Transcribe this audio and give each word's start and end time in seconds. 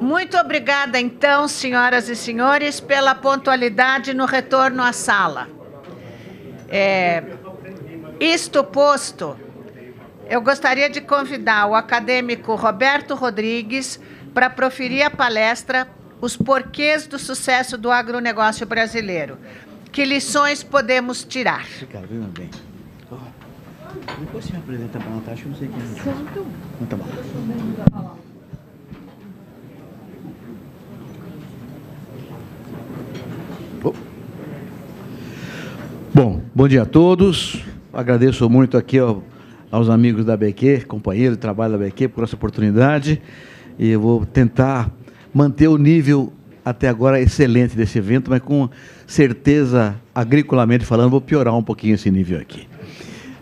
Muito 0.00 0.36
obrigada, 0.38 0.98
então, 0.98 1.46
senhoras 1.46 2.08
e 2.08 2.16
senhores, 2.16 2.80
pela 2.80 3.14
pontualidade 3.14 4.14
no 4.14 4.24
retorno 4.24 4.82
à 4.82 4.94
sala. 4.94 5.46
É, 6.68 7.22
isto 8.18 8.64
posto, 8.64 9.36
eu 10.28 10.40
gostaria 10.40 10.88
de 10.88 11.02
convidar 11.02 11.66
o 11.66 11.74
acadêmico 11.74 12.54
Roberto 12.54 13.14
Rodrigues 13.14 14.00
para 14.32 14.48
proferir 14.48 15.02
a 15.02 15.10
palestra 15.10 15.86
Os 16.20 16.36
Porquês 16.36 17.06
do 17.06 17.18
Sucesso 17.18 17.76
do 17.76 17.90
Agronegócio 17.90 18.66
Brasileiro. 18.66 19.38
Que 19.92 20.04
lições 20.04 20.62
podemos 20.62 21.24
tirar? 21.24 21.66
Ricardo, 21.78 22.08
venha 22.08 22.28
bem. 22.28 22.50
Depois 24.20 24.44
você 24.44 24.56
apresenta 24.56 24.98
para 24.98 25.08
a 25.08 25.14
Natasha, 25.16 25.42
eu 25.42 25.48
não 25.48 25.56
sei 25.56 25.68
quem 25.68 25.78
é. 25.78 26.44
Não, 26.80 26.86
tá 26.86 26.96
bom. 26.96 28.19
Bom, 36.22 36.38
bom 36.54 36.68
dia 36.68 36.82
a 36.82 36.84
todos. 36.84 37.64
Agradeço 37.90 38.46
muito 38.50 38.76
aqui 38.76 38.98
ao, 38.98 39.24
aos 39.70 39.88
amigos 39.88 40.22
da 40.22 40.36
BQ, 40.36 40.84
companheiros 40.84 41.38
de 41.38 41.40
trabalho 41.40 41.78
da 41.78 41.86
BQ, 41.86 42.08
por 42.08 42.24
essa 42.24 42.36
oportunidade. 42.36 43.22
E 43.78 43.88
eu 43.88 43.98
vou 44.02 44.26
tentar 44.26 44.92
manter 45.32 45.68
o 45.68 45.78
nível 45.78 46.30
até 46.62 46.90
agora 46.90 47.18
excelente 47.18 47.74
desse 47.74 47.96
evento, 47.96 48.30
mas 48.30 48.42
com 48.42 48.68
certeza, 49.06 49.96
agriculamente 50.14 50.84
falando, 50.84 51.10
vou 51.10 51.22
piorar 51.22 51.56
um 51.56 51.62
pouquinho 51.62 51.94
esse 51.94 52.10
nível 52.10 52.38
aqui. 52.38 52.68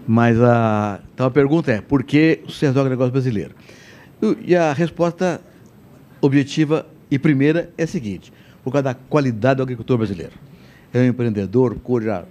Mas 0.07 0.41
a, 0.41 1.01
então 1.13 1.27
a 1.27 1.33
pergunta 1.33 1.73
é: 1.73 1.81
por 1.81 2.05
que 2.05 2.45
o 2.47 2.73
do 2.73 2.79
agronegócio 2.79 3.11
brasileiro? 3.11 3.57
E 4.47 4.55
a 4.55 4.73
resposta 4.73 5.41
objetiva 6.21 6.87
e 7.11 7.19
primeira 7.19 7.71
é 7.77 7.83
a 7.83 7.89
seguinte: 7.89 8.33
por 8.63 8.71
causa 8.71 8.85
da 8.85 8.95
qualidade 8.95 9.57
do 9.57 9.65
agricultor 9.65 9.99
brasileiro 9.99 10.35
é 10.93 10.99
um 11.01 11.05
empreendedor 11.05 11.77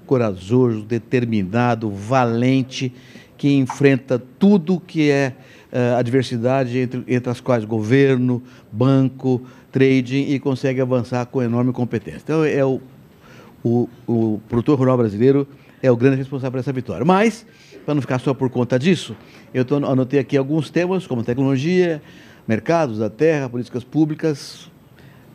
corajoso, 0.06 0.82
determinado, 0.82 1.92
valente, 1.92 2.94
que 3.38 3.56
enfrenta 3.56 4.22
tudo 4.40 4.80
que 4.80 5.12
é 5.12 5.34
uh, 5.72 5.98
adversidade, 5.98 6.80
entre, 6.80 7.04
entre 7.08 7.30
as 7.30 7.40
quais 7.40 7.64
governo, 7.66 8.42
banco, 8.72 9.42
trading, 9.72 10.32
e 10.32 10.40
consegue 10.40 10.82
avançar 10.82 11.26
com 11.28 11.42
enorme 11.42 11.72
competência. 11.72 12.22
Então, 12.24 12.44
é 12.44 12.66
o, 12.66 12.82
o, 13.64 13.88
o 14.08 14.42
produtor 14.50 14.80
rural 14.80 14.98
brasileiro 14.98 15.48
é 15.82 15.92
o 15.92 15.96
grande 15.96 16.18
responsável 16.18 16.54
por 16.54 16.60
essa 16.60 16.74
vitória. 16.74 17.06
Mas, 17.06 17.46
para 17.86 17.94
não 17.94 18.02
ficar 18.02 18.20
só 18.20 18.34
por 18.34 18.50
conta 18.50 18.80
disso, 18.80 19.16
eu 19.54 19.64
tô, 19.64 19.76
anotei 19.76 20.20
aqui 20.20 20.36
alguns 20.36 20.72
temas, 20.72 21.06
como 21.06 21.24
tecnologia, 21.24 22.02
mercados 22.48 22.98
da 22.98 23.10
terra, 23.10 23.48
políticas 23.48 23.84
públicas, 23.84 24.72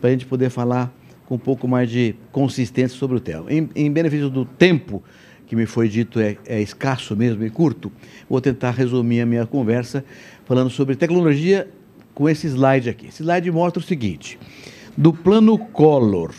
para 0.01 0.09
a 0.09 0.13
gente 0.13 0.27
poder 0.27 0.51
falar 0.51 0.93
com 1.33 1.37
um 1.37 1.39
pouco 1.39 1.67
mais 1.67 1.89
de 1.89 2.15
consistência 2.31 2.99
sobre 2.99 3.17
o 3.17 3.21
tema. 3.21 3.51
Em, 3.51 3.67
em 3.75 3.91
benefício 3.91 4.29
do 4.29 4.45
tempo 4.45 5.03
que 5.47 5.57
me 5.57 5.65
foi 5.65 5.89
dito 5.89 6.21
é, 6.21 6.37
é, 6.45 6.61
escasso 6.61 7.17
mesmo 7.17 7.43
e 7.43 7.49
curto, 7.49 7.91
vou 8.29 8.39
tentar 8.39 8.73
resumir 8.73 9.23
a 9.23 9.27
minha 9.27 9.47
conversa 9.47 10.05
falando 10.45 10.69
sobre 10.69 10.95
tecnologia 10.95 11.71
com 12.13 12.29
esse 12.29 12.47
slide 12.49 12.91
aqui. 12.91 13.07
Esse 13.07 13.23
slide 13.23 13.51
mostra 13.51 13.81
o 13.81 13.83
seguinte: 13.83 14.39
do 14.95 15.11
plano 15.11 15.57
Collor 15.57 16.35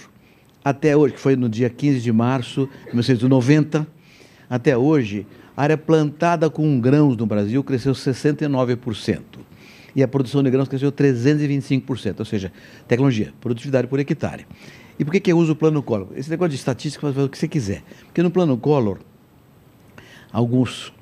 até 0.63 0.95
hoje, 0.95 1.15
que 1.15 1.19
foi 1.19 1.35
no 1.35 1.49
dia 1.49 1.71
15 1.71 1.99
de 1.99 2.11
março 2.11 2.69
de 2.85 2.89
1990, 2.89 3.87
até 4.47 4.77
hoje, 4.77 5.25
a 5.57 5.63
área 5.63 5.77
plantada 5.77 6.51
com 6.51 6.79
grãos 6.79 7.17
no 7.17 7.25
Brasil 7.25 7.63
cresceu 7.63 7.93
69% 7.93 9.21
e 9.95 10.01
a 10.01 10.07
produção 10.07 10.41
de 10.41 10.49
grãos 10.49 10.67
cresceu 10.67 10.91
325%, 10.91 12.19
ou 12.19 12.25
seja, 12.25 12.51
tecnologia, 12.87 13.33
produtividade 13.39 13.87
por 13.87 13.99
hectare. 13.99 14.45
E 14.97 15.03
por 15.03 15.11
que, 15.11 15.19
que 15.19 15.31
eu 15.31 15.37
uso 15.37 15.53
o 15.53 15.55
plano 15.55 15.81
Collor? 15.81 16.09
Esse 16.15 16.29
negócio 16.29 16.51
de 16.51 16.55
estatística 16.55 17.01
pode 17.01 17.15
fazer 17.15 17.25
o 17.25 17.29
que 17.29 17.37
você 17.37 17.47
quiser. 17.47 17.83
Porque 18.05 18.21
no 18.21 18.29
plano 18.29 18.57
Collor, 18.57 18.99
alguns, 20.31 20.93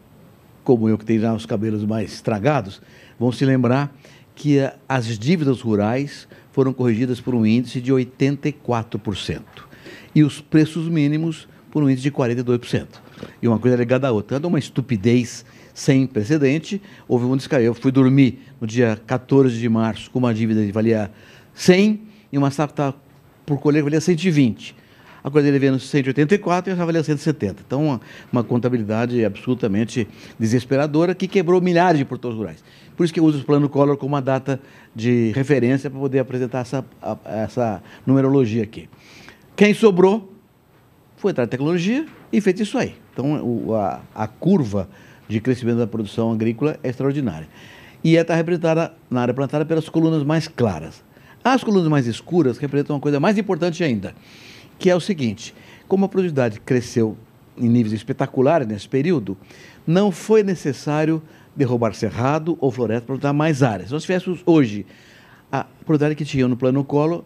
como 0.64 0.88
eu 0.88 0.98
que 0.98 1.06
tenho 1.06 1.22
já 1.22 1.34
os 1.34 1.46
cabelos 1.46 1.84
mais 1.84 2.14
estragados, 2.14 2.82
vão 3.20 3.32
se 3.32 3.44
lembrar 3.46 3.94
que 4.34 4.58
as 4.88 5.20
dívidas 5.20 5.62
rurais 5.62 6.28
foram 6.52 6.74
corrigidas 6.74 7.20
por 7.20 7.36
um 7.36 7.46
índice 7.46 7.82
de 7.82 7.92
84%. 7.92 9.42
E 10.16 10.24
os 10.24 10.42
preços 10.42 10.88
mínimos 10.88 11.48
por 11.70 11.84
um 11.84 11.90
índice 11.90 12.04
de 12.04 12.12
42%. 12.12 12.88
E 13.42 13.48
uma 13.48 13.60
coisa 13.60 13.78
ligada 13.78 14.08
à 14.08 14.12
outra. 14.12 14.38
Então, 14.38 14.50
uma 14.50 14.60
estupidez 14.60 15.46
sem 15.74 16.06
precedente. 16.06 16.82
Houve 17.08 17.26
um 17.26 17.38
descaio. 17.38 17.66
Eu 17.66 17.74
fui 17.74 17.92
dormir 17.92 18.40
no 18.60 18.68
dia 18.68 19.00
14 19.06 19.58
de 19.58 19.70
março 19.70 20.10
com 20.12 20.20
uma 20.20 20.34
dívida 20.34 20.66
que 20.66 20.72
valia 20.72 21.12
100 21.54 22.02
e 22.32 22.38
uma 22.38 22.52
safra 22.52 22.94
por 23.52 23.60
colher 23.60 23.84
valia 23.84 24.00
120. 24.00 24.76
A 25.24 25.30
colheita 25.30 25.60
veio 25.60 25.78
184 25.78 26.72
e 26.72 26.76
já 26.76 26.86
valia 26.86 27.04
170. 27.04 27.64
Então, 27.68 27.86
uma, 27.86 28.02
uma, 28.32 28.44
contabilidade 28.44 29.24
absolutamente 29.26 30.08
desesperadora 30.40 31.14
que 31.14 31.28
quebrou 31.28 31.60
milhares 31.62 32.00
de 32.00 32.06
produtores 32.06 32.38
rurais. 32.38 32.64
Por 32.96 33.04
isso 33.04 33.14
que 33.14 33.20
eu 33.20 33.26
uso 33.26 33.42
o 33.42 33.44
plano 33.44 33.68
Collor 33.68 33.98
como 33.98 34.14
uma 34.14 34.22
data 34.22 34.60
de 34.96 35.32
referência 35.36 35.90
para 35.90 36.00
poder 36.00 36.20
apresentar 36.20 36.60
essa, 36.60 36.86
essa 37.26 37.84
numerologia 38.08 38.64
aqui. 38.64 38.90
Quem 39.56 39.74
sobrou 39.74 40.34
foi 41.18 41.32
entrar 41.32 41.46
tecnologia 41.46 42.06
e 42.32 42.40
fez 42.40 42.60
isso 42.62 42.78
aí. 42.78 42.96
Então, 43.14 43.44
o, 43.44 43.76
a, 43.76 44.02
a 44.16 44.28
curva 44.28 44.90
de 45.28 45.42
crescimento 45.42 45.78
da 45.78 45.88
produção 45.88 46.32
agrícola 46.32 46.80
é 46.82 46.90
extraordinária. 46.90 47.48
E 48.04 48.16
está 48.16 48.34
representada 48.34 48.94
na 49.10 49.22
área 49.22 49.34
plantada 49.34 49.66
pelas 49.66 49.88
colunas 49.88 50.24
mais 50.24 50.48
claras. 50.48 51.04
As 51.44 51.63
colunas 51.63 51.88
mais 51.88 52.07
escuras 52.07 52.57
representam 52.57 52.96
uma 52.96 53.02
coisa 53.02 53.19
mais 53.19 53.38
importante 53.38 53.84
ainda, 53.84 54.13
que 54.78 54.90
é 54.90 54.96
o 54.96 55.00
seguinte: 55.00 55.53
como 55.88 56.06
a 56.06 56.09
produtividade 56.09 56.59
cresceu 56.59 57.18
em 57.57 57.68
níveis 57.68 57.94
espetaculares 57.94 58.68
nesse 58.68 58.88
período, 58.88 59.38
não 59.85 60.12
foi 60.12 60.44
necessário 60.44 61.22
derrubar 61.56 61.94
cerrado 61.94 62.57
ou 62.59 62.72
floresta 62.72 63.07
para 63.07 63.18
dar 63.18 63.34
mais 63.34 63.62
áreas. 63.62 63.90
Se 63.90 63.94
nós 63.94 64.03
tivéssemos 64.03 64.41
hoje 64.46 64.85
a 65.52 65.66
produtividade 65.85 66.16
que 66.16 66.25
tinha 66.25 66.47
no 66.47 66.56
plano 66.56 66.84
colo, 66.84 67.25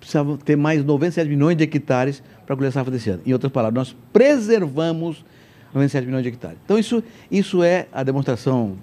precisavam 0.00 0.36
ter 0.36 0.56
mais 0.56 0.84
97 0.84 1.28
milhões 1.28 1.56
de 1.56 1.64
hectares 1.64 2.22
para 2.44 2.56
colher 2.56 2.68
a 2.68 2.72
safra 2.72 2.90
desse 2.90 3.10
ano. 3.10 3.22
Em 3.24 3.32
outras 3.32 3.52
palavras, 3.52 3.74
nós 3.74 3.96
preservamos 4.12 5.24
97 5.72 6.06
milhões 6.06 6.22
de 6.22 6.28
hectares. 6.30 6.58
Então, 6.64 6.78
isso, 6.78 7.02
isso 7.30 7.62
é 7.62 7.86
a 7.92 8.02
demonstração 8.02 8.76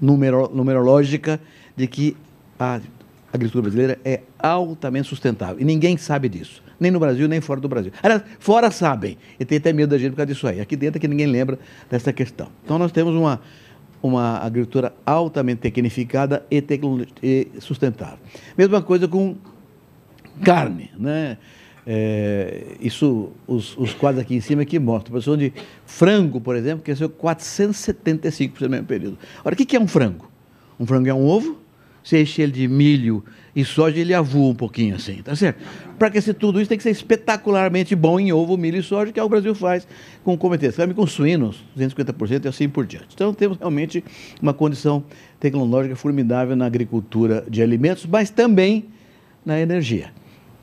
numero, 0.00 0.50
numerológica 0.52 1.40
de 1.76 1.86
que 1.86 2.16
a 2.58 2.80
agricultura 3.34 3.62
brasileira 3.62 3.98
é 4.04 4.20
altamente 4.38 5.08
sustentável. 5.08 5.56
E 5.58 5.64
ninguém 5.64 5.96
sabe 5.96 6.28
disso. 6.28 6.62
Nem 6.78 6.90
no 6.90 7.00
Brasil, 7.00 7.28
nem 7.28 7.40
fora 7.40 7.60
do 7.60 7.68
Brasil. 7.68 7.92
Aliás, 8.02 8.22
fora 8.38 8.70
sabem. 8.70 9.18
E 9.38 9.44
tem 9.44 9.58
até 9.58 9.72
medo 9.72 9.90
da 9.90 9.98
gente 9.98 10.10
por 10.10 10.18
causa 10.18 10.32
disso 10.32 10.46
aí. 10.46 10.60
Aqui 10.60 10.76
dentro 10.76 10.98
é 10.98 11.00
que 11.00 11.08
ninguém 11.08 11.26
lembra 11.26 11.58
dessa 11.90 12.12
questão. 12.12 12.48
Então 12.64 12.78
nós 12.78 12.92
temos 12.92 13.14
uma, 13.14 13.40
uma 14.02 14.38
agricultura 14.38 14.94
altamente 15.04 15.62
tecnificada 15.62 16.46
e, 16.50 16.64
e 17.22 17.48
sustentável. 17.58 18.18
Mesma 18.56 18.80
coisa 18.80 19.08
com 19.08 19.36
carne. 20.42 20.90
Né? 20.96 21.36
É, 21.84 22.76
isso, 22.80 23.32
os, 23.46 23.76
os, 23.76 23.92
quadros 23.94 24.22
aqui 24.22 24.36
em 24.36 24.40
cima 24.40 24.62
aqui 24.62 24.78
mostram. 24.78 25.08
A 25.08 25.10
produção 25.10 25.36
de 25.36 25.52
frango, 25.84 26.40
por 26.40 26.54
exemplo, 26.54 26.84
cresceu 26.84 27.08
475% 27.08 28.60
no 28.60 28.68
mesmo 28.68 28.86
período. 28.86 29.18
Ora, 29.44 29.54
o 29.54 29.56
que 29.56 29.76
é 29.76 29.80
um 29.80 29.88
frango? 29.88 30.30
Um 30.78 30.86
frango 30.86 31.08
é 31.08 31.14
um 31.14 31.26
ovo 31.26 31.63
você 32.04 32.20
enche 32.20 32.42
ele 32.42 32.52
de 32.52 32.68
milho 32.68 33.24
e 33.56 33.64
soja, 33.64 33.98
ele 33.98 34.12
avua 34.12 34.50
um 34.50 34.54
pouquinho 34.54 34.94
assim, 34.94 35.22
tá 35.22 35.34
certo? 35.34 35.64
Para 35.98 36.08
aquecer 36.08 36.34
tudo 36.34 36.60
isso 36.60 36.68
tem 36.68 36.76
que 36.76 36.84
ser 36.84 36.90
espetacularmente 36.90 37.96
bom 37.96 38.20
em 38.20 38.30
ovo, 38.30 38.58
milho 38.58 38.78
e 38.78 38.82
soja, 38.82 39.10
que 39.10 39.18
é 39.18 39.22
o 39.22 39.28
Brasil 39.28 39.54
faz 39.54 39.88
com. 40.22 40.36
Também 40.36 40.94
com 40.94 41.06
suínos, 41.06 41.64
250% 41.78 42.44
e 42.44 42.48
assim 42.48 42.68
por 42.68 42.84
diante. 42.84 43.08
Então 43.14 43.32
temos 43.32 43.56
realmente 43.56 44.04
uma 44.42 44.52
condição 44.52 45.02
tecnológica 45.40 45.96
formidável 45.96 46.54
na 46.54 46.66
agricultura 46.66 47.44
de 47.48 47.62
alimentos, 47.62 48.04
mas 48.04 48.28
também 48.28 48.84
na 49.44 49.58
energia. 49.58 50.12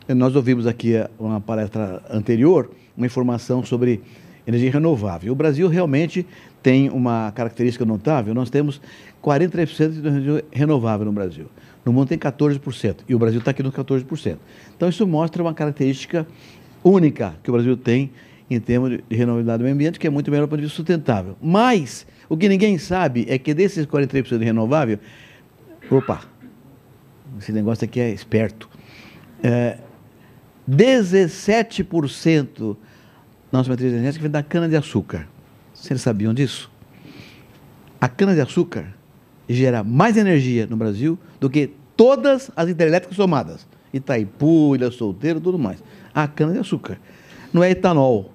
Nós 0.08 0.36
ouvimos 0.36 0.68
aqui 0.68 0.94
uma 1.18 1.42
palestra 1.42 2.04
anterior 2.10 2.70
uma 2.96 3.06
informação 3.06 3.64
sobre 3.64 4.02
energia 4.46 4.72
renovável. 4.72 5.32
O 5.32 5.36
Brasil 5.36 5.68
realmente 5.68 6.26
tem 6.62 6.90
uma 6.90 7.32
característica 7.32 7.86
notável, 7.86 8.34
nós 8.34 8.50
temos 8.50 8.82
43% 9.24 9.90
de 9.90 10.08
energia 10.08 10.46
renovável 10.52 11.06
no 11.06 11.12
Brasil. 11.12 11.48
No 11.84 11.92
mundo 11.92 12.10
tem 12.10 12.18
14%, 12.18 12.98
e 13.10 13.16
o 13.16 13.20
Brasil 13.20 13.40
está 13.40 13.52
aqui 13.52 13.64
nos 13.64 13.74
14%. 13.74 14.38
Então 14.76 14.88
isso 14.88 15.06
mostra 15.08 15.42
uma 15.42 15.54
característica 15.54 16.28
única 16.84 17.36
que 17.44 17.50
o 17.50 17.54
Brasil 17.54 17.76
tem 17.76 18.12
em 18.50 18.60
termos 18.60 18.90
de 18.90 19.16
renovabilidade 19.16 19.60
do 19.60 19.64
meio 19.64 19.74
ambiente, 19.74 20.00
que 20.00 20.06
é 20.06 20.10
muito 20.10 20.30
melhor 20.30 20.48
para 20.48 20.62
o 20.62 20.70
sustentável. 20.70 21.38
Mas, 21.42 22.06
o 22.28 22.36
que 22.36 22.50
ninguém 22.50 22.78
sabe 22.78 23.26
é 23.30 23.38
que 23.38 23.54
desses 23.54 23.86
43% 23.86 24.38
de 24.38 24.44
renovável, 24.44 25.00
opa, 25.90 26.22
esse 27.40 27.54
negócio 27.54 27.86
aqui 27.86 28.02
é 28.02 28.10
esperto, 28.10 28.70
é, 29.42 29.78
17% 30.70 32.76
da 33.52 33.60
nossa 33.60 33.70
matriz 33.70 33.92
energética 33.92 34.24
vem 34.24 34.32
da 34.32 34.44
cana-de-açúcar. 34.44 35.28
Vocês 35.82 36.00
sabiam 36.00 36.32
disso? 36.32 36.70
A 38.00 38.08
cana-de-açúcar 38.08 38.94
gera 39.50 39.84
mais 39.84 40.16
energia 40.16 40.68
no 40.68 40.78
Brasil 40.78 41.18
do 41.40 41.50
que 41.50 41.72
todas 41.98 42.52
as 42.56 42.70
hidrelétricas 42.70 43.16
somadas. 43.16 43.68
Itaipu, 43.92 44.76
Ilha 44.76 44.92
Solteira, 44.92 45.42
tudo 45.42 45.58
mais. 45.58 45.84
A 46.14 46.28
cana-de-açúcar. 46.28 47.00
Não 47.52 47.64
é 47.64 47.72
etanol, 47.72 48.32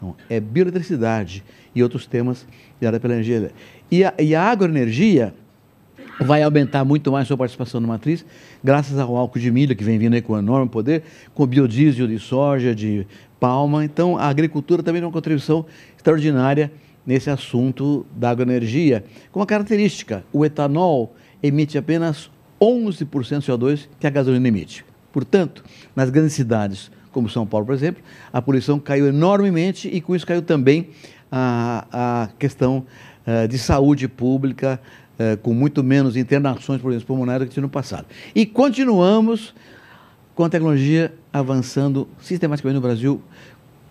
não, 0.00 0.14
é 0.30 0.38
bioeletricidade 0.38 1.42
e 1.74 1.82
outros 1.82 2.06
temas 2.06 2.46
gerados 2.80 3.02
pela 3.02 3.14
energia. 3.14 3.50
E 3.90 4.04
a, 4.04 4.14
e 4.16 4.32
a 4.32 4.44
agroenergia 4.44 5.34
vai 6.20 6.42
aumentar 6.42 6.84
muito 6.84 7.10
mais 7.10 7.26
sua 7.26 7.36
participação 7.36 7.80
na 7.80 7.88
matriz, 7.88 8.24
graças 8.62 8.98
ao 8.98 9.16
álcool 9.16 9.38
de 9.38 9.50
milho, 9.50 9.74
que 9.74 9.84
vem 9.84 9.98
vindo 9.98 10.14
aí 10.14 10.22
com 10.22 10.38
enorme 10.38 10.68
poder, 10.68 11.02
com 11.34 11.46
biodiesel 11.46 12.06
de 12.06 12.18
soja, 12.18 12.74
de 12.74 13.06
palma. 13.40 13.84
Então, 13.84 14.16
a 14.16 14.28
agricultura 14.28 14.82
também 14.82 15.00
tem 15.00 15.06
uma 15.06 15.12
contribuição 15.12 15.66
extraordinária 15.96 16.72
nesse 17.06 17.30
assunto 17.30 18.06
da 18.14 18.30
agroenergia, 18.30 19.04
com 19.30 19.40
uma 19.40 19.46
característica: 19.46 20.24
o 20.32 20.44
etanol 20.44 21.14
emite 21.42 21.76
apenas 21.76 22.30
11% 22.60 23.40
de 23.40 23.46
CO2 23.46 23.88
que 23.98 24.06
a 24.06 24.10
gasolina 24.10 24.48
emite. 24.48 24.84
Portanto, 25.12 25.62
nas 25.94 26.10
grandes 26.10 26.32
cidades, 26.32 26.90
como 27.12 27.28
São 27.28 27.46
Paulo, 27.46 27.66
por 27.66 27.74
exemplo, 27.74 28.02
a 28.32 28.42
poluição 28.42 28.78
caiu 28.80 29.06
enormemente 29.06 29.88
e 29.88 30.00
com 30.00 30.16
isso 30.16 30.26
caiu 30.26 30.42
também 30.42 30.88
a, 31.30 31.86
a 31.92 32.28
questão 32.38 32.84
uh, 33.26 33.46
de 33.46 33.58
saúde 33.58 34.08
pública, 34.08 34.80
uh, 35.18 35.36
com 35.38 35.52
muito 35.52 35.82
menos 35.82 36.16
internações 36.16 36.80
por 36.80 36.90
exemplo, 36.90 37.06
pulmonares 37.06 37.46
do 37.46 37.48
que 37.48 37.54
tinha 37.54 37.62
no 37.62 37.68
passado. 37.68 38.06
E 38.34 38.44
continuamos 38.46 39.54
com 40.34 40.44
a 40.44 40.48
tecnologia 40.48 41.14
avançando 41.32 42.08
sistematicamente 42.20 42.74
no 42.74 42.80
Brasil, 42.80 43.22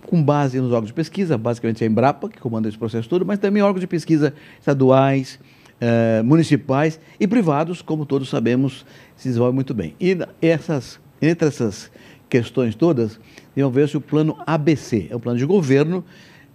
com 0.06 0.22
base 0.22 0.60
nos 0.60 0.72
órgãos 0.72 0.88
de 0.88 0.94
pesquisa, 0.94 1.38
basicamente 1.38 1.84
a 1.84 1.88
Embrapa, 1.88 2.30
que 2.30 2.40
comanda 2.40 2.68
esse 2.68 2.78
processo 2.78 3.08
todo, 3.08 3.26
mas 3.26 3.40
também 3.40 3.64
órgãos 3.64 3.82
de 3.82 3.88
pesquisa 3.88 4.34
estaduais, 4.60 5.40
eh, 5.80 6.22
municipais 6.24 7.00
e 7.20 7.28
privados, 7.28 7.82
como 7.82 8.06
todos 8.06 8.30
sabemos, 8.30 8.86
se 9.16 9.30
desenvolvem 9.30 9.56
muito 9.56 9.74
bem. 9.74 9.96
E 10.00 10.18
essas, 10.42 11.00
entre 11.22 11.48
essas 11.48 11.90
questões 12.30 12.76
todas, 12.76 13.20
desenvolveu-se 13.56 13.98
o 13.98 14.02
plano 14.02 14.38
ABC, 14.46 15.08
é 15.10 15.16
um 15.16 15.20
plano 15.20 15.38
de 15.38 15.46
governo 15.46 16.04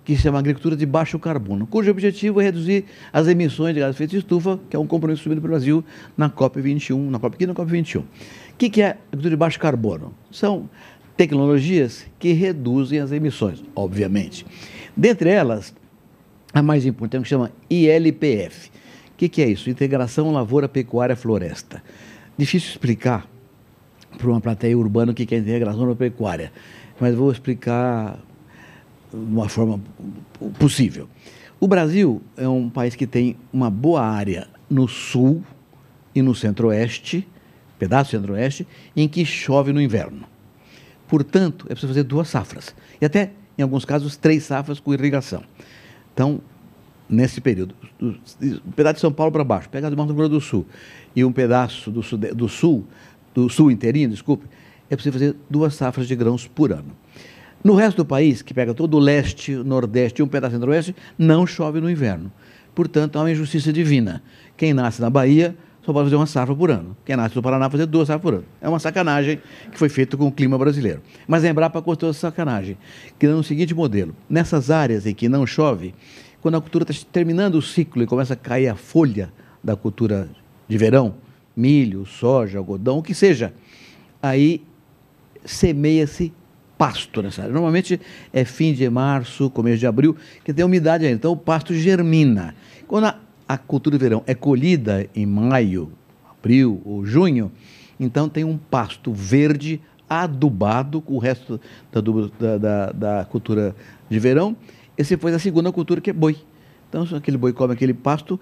que 0.08 0.16
se 0.16 0.22
chama 0.22 0.38
Agricultura 0.38 0.75
de 0.75 0.87
Baixo 0.87 1.19
Carbono, 1.19 1.66
cujo 1.66 1.90
objetivo 1.90 2.40
é 2.40 2.44
reduzir 2.44 2.87
as 3.12 3.28
emissões 3.28 3.75
de 3.75 3.81
gases 3.81 3.94
de 3.94 3.99
efeito 3.99 4.10
de 4.12 4.16
estufa, 4.16 4.58
que 4.70 4.75
é 4.75 4.78
um 4.78 4.87
compromisso 4.87 5.20
assumido 5.20 5.43
pelo 5.43 5.52
Brasil 5.52 5.84
na 6.16 6.31
COP21, 6.31 7.10
na 7.10 7.20
COP15 7.20 7.40
e 7.43 7.46
na 7.46 7.55
COP21. 7.55 8.00
O 8.00 8.05
que 8.56 8.81
é 8.81 8.93
agricultura 8.93 9.28
de 9.28 9.37
baixo 9.37 9.60
carbono? 9.60 10.14
São 10.31 10.70
tecnologias 11.14 12.06
que 12.19 12.32
reduzem 12.32 13.00
as 13.00 13.12
emissões, 13.12 13.62
obviamente. 13.76 14.46
Dentre 14.96 15.28
elas, 15.28 15.75
a 16.54 16.62
mais 16.62 16.87
importante 16.87 17.25
que 17.25 17.28
chama 17.28 17.52
ILPF. 17.69 18.70
O 19.12 19.19
que, 19.19 19.28
que 19.28 19.43
é 19.43 19.50
isso? 19.50 19.69
Integração 19.69 20.32
Lavoura 20.32 20.70
Pecuária 20.70 21.16
Floresta. 21.16 21.82
Difícil 22.38 22.70
explicar 22.70 23.28
para 24.16 24.26
uma 24.26 24.40
plateia 24.40 24.78
urbana 24.78 25.12
o 25.12 25.14
que 25.14 25.34
é 25.34 25.38
integração 25.38 25.94
pecuária, 25.94 26.50
mas 26.99 27.14
vou 27.14 27.31
explicar 27.31 28.19
de 29.12 29.16
uma 29.16 29.49
forma 29.49 29.81
possível. 30.58 31.08
O 31.60 31.66
Brasil 31.66 32.22
é 32.37 32.49
um 32.49 32.69
país 32.69 32.94
que 32.94 33.06
tem 33.06 33.37
uma 33.52 33.69
boa 33.69 34.02
área 34.02 34.46
no 34.70 34.87
sul 34.87 35.43
e 36.14 36.22
no 36.22 36.34
centro-oeste, 36.34 37.26
pedaço 37.78 38.10
centro-oeste, 38.10 38.66
em 38.96 39.08
que 39.08 39.25
chove 39.25 39.72
no 39.72 39.81
inverno. 39.81 40.25
Portanto, 41.08 41.66
é 41.66 41.70
preciso 41.70 41.88
fazer 41.88 42.05
duas 42.05 42.28
safras. 42.28 42.75
E 43.00 43.05
até, 43.05 43.32
em 43.56 43.62
alguns 43.62 43.84
casos, 43.84 44.16
três 44.16 44.44
safras 44.44 44.78
com 44.78 44.93
irrigação. 44.93 45.43
Então, 46.12 46.40
nesse 47.08 47.40
período, 47.40 47.75
um 48.00 48.72
pedaço 48.76 48.96
de 48.96 49.00
São 49.00 49.12
Paulo 49.12 49.32
para 49.32 49.43
baixo, 49.43 49.69
pega 49.69 49.90
do 49.90 49.96
Mato 49.96 50.12
Grosso 50.12 50.31
do 50.31 50.40
Sul 50.40 50.66
e 51.16 51.25
um 51.25 51.32
pedaço 51.32 51.90
do, 51.90 52.02
sul, 52.02 52.19
do 52.19 52.49
sul, 52.49 52.87
do 53.34 53.49
sul 53.49 53.70
inteirinho, 53.70 54.11
desculpe, 54.11 54.46
é 54.90 54.94
preciso 54.94 55.12
fazer 55.12 55.37
duas 55.49 55.75
safras 55.75 56.06
de 56.06 56.14
grãos 56.14 56.46
por 56.46 56.72
ano. 56.72 56.93
No 57.62 57.75
resto 57.75 57.99
do 57.99 58.05
país, 58.05 58.40
que 58.40 58.55
pega 58.55 58.72
todo 58.72 58.96
o 58.96 59.00
leste, 59.00 59.52
nordeste 59.52 60.20
e 60.20 60.25
um 60.25 60.28
pedaço 60.28 60.55
centro-oeste, 60.55 60.94
não 61.19 61.46
chove 61.46 61.81
no 61.81 61.90
inverno. 61.90 62.31
Portanto, 62.75 63.16
há 63.16 63.22
uma 63.22 63.31
injustiça 63.31 63.72
divina. 63.72 64.22
Quem 64.56 64.72
nasce 64.72 65.00
na 65.00 65.10
Bahia 65.10 65.56
só 65.82 65.93
pode 65.93 66.06
fazer 66.06 66.16
uma 66.16 66.26
safra 66.26 66.55
por 66.55 66.70
ano. 66.70 66.96
Quem 67.05 67.16
nasce 67.16 67.34
no 67.34 67.43
Paraná 67.43 67.69
fazer 67.69 67.87
duas 67.87 68.06
safras 68.06 68.22
por 68.22 68.34
ano. 68.34 68.44
É 68.60 68.69
uma 68.69 68.78
sacanagem 68.78 69.40
que 69.72 69.78
foi 69.78 69.88
feita 69.88 70.16
com 70.16 70.28
o 70.28 70.32
clima 70.32 70.56
brasileiro. 70.56 71.00
Mas 71.26 71.44
a 71.44 71.49
Embrapa 71.49 71.82
cortou 71.82 72.10
essa 72.10 72.20
sacanagem, 72.20 72.76
criando 73.19 73.40
o 73.40 73.43
seguinte 73.43 73.75
modelo. 73.75 74.14
Nessas 74.31 74.70
áreas 74.70 75.06
em 75.06 75.14
que 75.14 75.28
não 75.28 75.46
chove, 75.46 75.94
quando 76.40 76.56
a 76.56 76.61
cultura 76.61 76.87
está 76.88 77.08
terminando 77.11 77.56
o 77.56 77.62
ciclo 77.62 78.02
e 78.02 78.06
começa 78.06 78.34
a 78.34 78.37
cair 78.37 78.69
a 78.69 78.76
folha 78.76 79.32
da 79.64 79.75
cultura 79.75 80.28
de 80.69 80.78
verão, 80.78 81.14
milho, 81.56 82.06
soja, 82.06 82.58
algodão, 82.58 82.99
o 82.99 83.02
que 83.02 83.14
seja, 83.14 83.52
aí 84.22 84.62
semeia-se 85.44 86.32
pasto 86.78 87.20
nessa 87.20 87.42
área. 87.42 87.52
Normalmente 87.52 88.00
é 88.32 88.44
fim 88.44 88.72
de 88.72 88.88
março, 88.88 89.50
começo 89.50 89.78
de 89.78 89.86
abril, 89.86 90.16
que 90.44 90.54
tem 90.54 90.64
umidade 90.64 91.04
ainda. 91.04 91.16
Então 91.16 91.32
o 91.32 91.36
pasto 91.36 91.75
germina. 91.75 92.54
Quando 92.86 93.06
a 93.06 93.19
a 93.48 93.56
cultura 93.56 93.96
de 93.96 94.04
verão 94.04 94.22
é 94.26 94.34
colhida 94.34 95.08
em 95.16 95.25
maio, 95.25 95.90
abril 96.30 96.82
ou 96.84 97.06
junho, 97.06 97.50
então 97.98 98.28
tem 98.28 98.44
um 98.44 98.58
pasto 98.58 99.10
verde 99.10 99.80
adubado 100.08 101.00
com 101.00 101.14
o 101.14 101.19
resto 101.19 101.58
da, 101.90 102.00
da, 102.00 102.58
da, 102.58 102.92
da 102.92 103.25
cultura 103.25 103.75
de 104.08 104.19
verão. 104.19 104.54
Esse 104.98 105.16
foi 105.16 105.32
a 105.32 105.38
segunda 105.38 105.72
cultura, 105.72 106.00
que 106.00 106.10
é 106.10 106.12
boi. 106.12 106.36
Então, 106.88 107.06
aquele 107.16 107.38
boi 107.38 107.52
come 107.52 107.72
aquele 107.72 107.94
pasto 107.94 108.38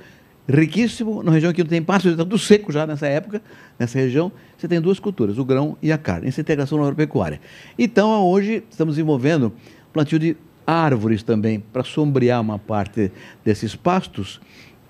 riquíssimo, 0.48 1.22
na 1.22 1.32
região 1.32 1.52
que 1.52 1.62
não 1.62 1.68
tem 1.68 1.82
pasto, 1.82 2.08
está 2.08 2.24
tudo 2.24 2.38
seco 2.38 2.70
já 2.72 2.86
nessa 2.86 3.06
época, 3.06 3.42
nessa 3.78 3.98
região, 3.98 4.30
você 4.56 4.68
tem 4.68 4.80
duas 4.80 4.98
culturas, 4.98 5.38
o 5.38 5.44
grão 5.44 5.76
e 5.82 5.90
a 5.90 5.98
carne, 5.98 6.28
essa 6.28 6.40
integração 6.40 6.80
agropecuária. 6.82 7.40
Então, 7.78 8.24
hoje, 8.24 8.62
estamos 8.70 8.94
desenvolvendo 8.94 9.52
plantio 9.92 10.18
de 10.18 10.36
árvores 10.66 11.22
também, 11.22 11.60
para 11.60 11.84
sombrear 11.84 12.40
uma 12.40 12.58
parte 12.58 13.10
desses 13.44 13.74
pastos, 13.74 14.40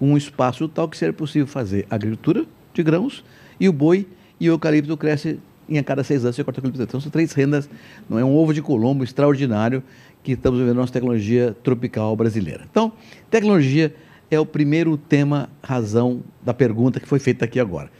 um 0.00 0.16
espaço 0.16 0.68
tal 0.68 0.88
que 0.88 0.96
seria 0.96 1.12
possível 1.12 1.46
fazer 1.46 1.86
agricultura 1.90 2.44
de 2.74 2.82
grãos 2.82 3.24
e 3.58 3.68
o 3.68 3.72
boi 3.72 4.06
e 4.40 4.48
o 4.50 4.54
eucalipto 4.54 4.96
cresce 4.96 5.38
em 5.68 5.78
a 5.78 5.82
cada 5.82 6.04
seis 6.04 6.24
anos 6.24 6.36
você 6.36 6.44
corta 6.44 6.60
eucalipto. 6.60 6.82
Então 6.82 7.00
são 7.00 7.10
três 7.10 7.32
rendas, 7.32 7.68
não 8.08 8.18
é 8.18 8.24
um 8.24 8.34
ovo 8.34 8.52
de 8.54 8.62
colombo 8.62 9.04
extraordinário 9.04 9.82
que 10.22 10.32
estamos 10.32 10.58
vivendo 10.58 10.76
na 10.76 10.82
nossa 10.82 10.92
tecnologia 10.92 11.56
tropical 11.62 12.14
brasileira. 12.16 12.66
Então, 12.70 12.92
tecnologia 13.30 13.94
é 14.30 14.38
o 14.38 14.46
primeiro 14.46 14.96
tema, 14.96 15.48
razão 15.62 16.22
da 16.44 16.52
pergunta 16.52 17.00
que 17.00 17.06
foi 17.06 17.18
feita 17.18 17.44
aqui 17.44 17.60
agora. 17.60 17.90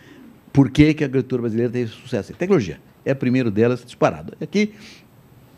Por 0.52 0.70
que, 0.70 0.94
que 0.94 1.04
a 1.04 1.06
agricultura 1.06 1.42
brasileira 1.42 1.72
teve 1.72 1.90
sucesso? 1.90 2.32
Tecnologia 2.32 2.80
é 3.04 3.12
o 3.12 3.16
primeiro 3.16 3.50
delas 3.50 3.84
disparado. 3.84 4.34
Aqui 4.40 4.74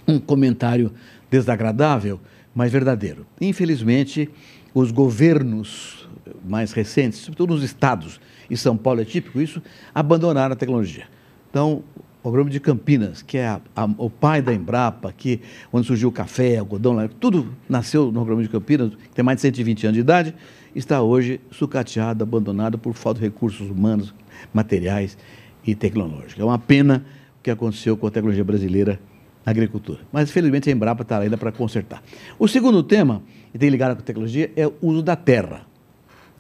um 0.07 0.19
comentário 0.19 0.93
desagradável, 1.31 2.21
mas 2.55 2.73
verdadeiro. 2.73 3.27
Infelizmente, 3.41 4.29
os 4.75 4.91
governos 4.91 6.09
mais 6.45 6.73
recentes, 6.73 7.21
sobretudo 7.21 7.55
nos 7.55 7.63
estados, 7.63 8.21
e 8.51 8.57
São 8.57 8.77
Paulo 8.77 9.01
é 9.01 9.05
típico 9.05 9.41
isso, 9.41 9.63
abandonaram 9.95 10.53
a 10.53 10.57
tecnologia. 10.57 11.07
Então, 11.51 11.83
o 12.19 12.23
programa 12.23 12.51
de 12.51 12.61
Campinas, 12.61 13.23
que 13.23 13.39
é 13.39 13.47
a, 13.47 13.61
a, 13.77 13.85
o 13.97 14.11
pai 14.11 14.43
da 14.43 14.53
Embrapa, 14.53 15.13
que, 15.13 15.41
onde 15.73 15.87
surgiu 15.87 16.09
o 16.09 16.13
café, 16.13 16.59
algodão, 16.59 16.97
tudo 17.21 17.55
nasceu 17.69 18.07
no 18.07 18.13
programa 18.13 18.43
de 18.43 18.49
Campinas, 18.49 18.95
que 18.95 19.15
tem 19.15 19.25
mais 19.25 19.37
de 19.37 19.43
120 19.43 19.87
anos 19.87 19.95
de 19.95 20.01
idade, 20.01 20.35
está 20.79 21.03
hoje 21.03 21.41
sucateado, 21.51 22.23
abandonado 22.23 22.79
por 22.79 22.95
falta 22.95 23.21
de 23.21 23.27
recursos 23.27 23.69
humanos, 23.69 24.15
materiais 24.53 25.19
e 25.67 25.75
tecnológicos. 25.75 26.39
É 26.39 26.45
uma 26.45 26.59
pena 26.59 27.05
o 27.39 27.43
que 27.43 27.51
aconteceu 27.51 27.97
com 27.97 28.07
a 28.07 28.11
tecnologia 28.11 28.45
brasileira 28.45 29.01
na 29.45 29.51
agricultura. 29.51 30.01
Mas, 30.13 30.31
felizmente, 30.31 30.69
a 30.69 30.73
Embrapa 30.73 31.03
está 31.03 31.19
ainda 31.19 31.37
para 31.37 31.53
consertar. 31.53 32.03
O 32.39 32.47
segundo 32.47 32.83
tema, 32.83 33.23
e 33.53 33.59
tem 33.59 33.69
ligado 33.69 33.95
com 33.97 34.03
a 34.03 34.05
tecnologia, 34.05 34.51
é 34.57 34.67
o 34.67 34.75
uso 34.83 35.03
da 35.03 35.17
terra. 35.17 35.67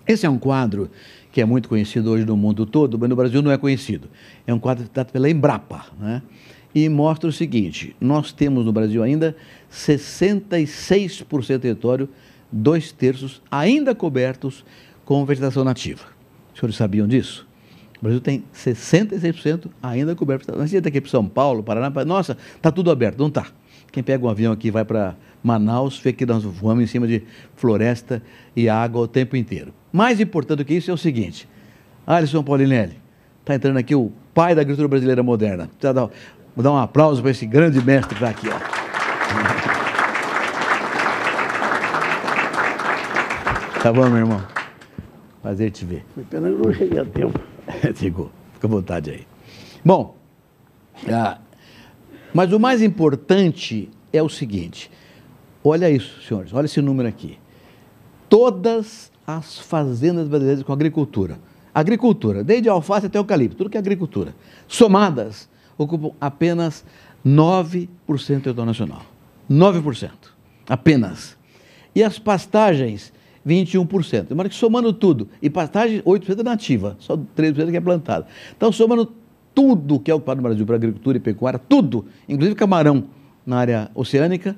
Esse 0.06 0.24
é 0.24 0.30
um 0.30 0.38
quadro 0.38 0.90
que 1.30 1.40
é 1.40 1.44
muito 1.44 1.68
conhecido 1.68 2.10
hoje 2.10 2.24
no 2.24 2.36
mundo 2.36 2.64
todo, 2.64 2.98
mas 2.98 3.08
no 3.08 3.16
Brasil 3.16 3.42
não 3.42 3.50
é 3.50 3.58
conhecido. 3.58 4.08
É 4.46 4.54
um 4.54 4.58
quadro 4.58 4.88
dado 4.92 5.12
pela 5.12 5.28
Embrapa, 5.28 5.86
né? 5.98 6.22
e 6.74 6.88
mostra 6.88 7.28
o 7.28 7.32
seguinte: 7.32 7.94
nós 8.00 8.32
temos 8.32 8.64
no 8.64 8.72
Brasil 8.72 9.02
ainda 9.02 9.36
66% 9.70 11.48
do 11.48 11.58
território, 11.58 12.08
dois 12.50 12.92
terços 12.92 13.42
ainda 13.50 13.94
cobertos 13.94 14.64
com 15.04 15.24
vegetação 15.24 15.64
nativa. 15.64 16.04
Os 16.52 16.60
senhores 16.60 16.76
sabiam 16.76 17.06
disso? 17.06 17.46
O 18.00 18.04
Brasil 18.04 18.20
tem 18.20 18.44
66% 18.54 19.66
ainda 19.82 20.14
coberto. 20.14 20.56
Nós 20.56 20.72
ia 20.72 20.78
aqui 20.78 21.00
para 21.00 21.10
São 21.10 21.26
Paulo, 21.26 21.62
Paraná, 21.62 21.90
nossa, 22.04 22.36
está 22.56 22.70
tudo 22.70 22.90
aberto. 22.90 23.18
Não 23.18 23.26
está. 23.28 23.46
Quem 23.90 24.02
pega 24.02 24.24
um 24.24 24.28
avião 24.28 24.52
aqui 24.52 24.70
vai 24.70 24.84
para 24.84 25.16
Manaus, 25.42 25.98
vê 25.98 26.12
que 26.12 26.24
nós 26.26 26.44
voamos 26.44 26.84
em 26.84 26.86
cima 26.86 27.06
de 27.06 27.22
floresta 27.56 28.22
e 28.54 28.68
água 28.68 29.02
o 29.02 29.08
tempo 29.08 29.36
inteiro. 29.36 29.72
Mais 29.92 30.20
importante 30.20 30.58
do 30.58 30.64
que 30.64 30.74
isso 30.74 30.90
é 30.90 30.94
o 30.94 30.98
seguinte: 30.98 31.48
Alisson 32.06 32.42
Paulinelli, 32.42 32.98
está 33.40 33.54
entrando 33.54 33.78
aqui 33.78 33.94
o 33.94 34.12
pai 34.34 34.54
da 34.54 34.60
agricultura 34.60 34.88
brasileira 34.88 35.22
moderna. 35.22 35.68
Vou 36.54 36.62
dar 36.62 36.72
um 36.72 36.76
aplauso 36.76 37.22
para 37.22 37.30
esse 37.30 37.46
grande 37.46 37.84
mestre 37.84 38.14
que 38.14 38.24
está 38.24 38.30
aqui. 38.30 38.48
Ó. 38.48 39.57
Tá 43.82 43.92
bom, 43.92 44.08
meu 44.08 44.18
irmão? 44.18 44.44
Prazer 45.40 45.70
te 45.70 45.84
ver. 45.84 46.04
Foi 46.12 46.24
pena 46.24 46.48
que 46.48 46.54
eu 46.54 46.58
não 46.58 46.74
cheguei 46.74 46.98
a 46.98 47.04
tempo. 47.04 47.38
Chegou. 47.94 48.30
Fica 48.54 48.66
à 48.66 48.70
vontade 48.70 49.10
aí. 49.10 49.26
Bom, 49.84 50.16
ah, 51.08 51.38
mas 52.34 52.52
o 52.52 52.58
mais 52.58 52.82
importante 52.82 53.88
é 54.12 54.20
o 54.20 54.28
seguinte: 54.28 54.90
olha 55.62 55.88
isso, 55.88 56.20
senhores, 56.22 56.52
olha 56.52 56.66
esse 56.66 56.80
número 56.82 57.08
aqui. 57.08 57.38
Todas 58.28 59.12
as 59.24 59.58
fazendas 59.58 60.26
brasileiras 60.26 60.64
com 60.64 60.72
agricultura, 60.72 61.38
agricultura, 61.72 62.42
desde 62.42 62.68
alface 62.68 63.06
até 63.06 63.16
eucalipto, 63.18 63.56
tudo 63.56 63.70
que 63.70 63.76
é 63.76 63.80
agricultura, 63.80 64.34
somadas, 64.66 65.48
ocupam 65.76 66.10
apenas 66.20 66.84
9% 67.24 67.88
do 68.06 68.16
território 68.16 68.64
nacional. 68.64 69.02
9%. 69.48 70.10
Apenas. 70.68 71.36
E 71.94 72.02
as 72.02 72.18
pastagens, 72.18 73.12
21%. 73.46 74.34
Mas 74.34 74.54
somando 74.54 74.92
tudo, 74.92 75.28
e 75.40 75.48
pastagem, 75.48 76.02
8% 76.02 76.40
é 76.40 76.42
nativa, 76.42 76.96
só 76.98 77.16
3% 77.16 77.70
que 77.70 77.76
é 77.76 77.80
plantada. 77.80 78.26
Então, 78.56 78.70
somando 78.72 79.12
tudo 79.54 79.98
que 79.98 80.10
é 80.10 80.14
ocupado 80.14 80.40
no 80.40 80.48
Brasil 80.48 80.64
para 80.64 80.76
agricultura 80.76 81.16
e 81.16 81.20
pecuária, 81.20 81.58
tudo, 81.58 82.06
inclusive 82.28 82.54
camarão 82.54 83.04
na 83.44 83.58
área 83.58 83.90
oceânica, 83.94 84.56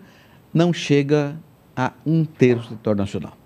não 0.53 0.73
chega 0.73 1.37
a 1.77 1.93
um 2.05 2.25
terço 2.25 2.65
do 2.65 2.69
território 2.71 2.99
nacional. 2.99 3.37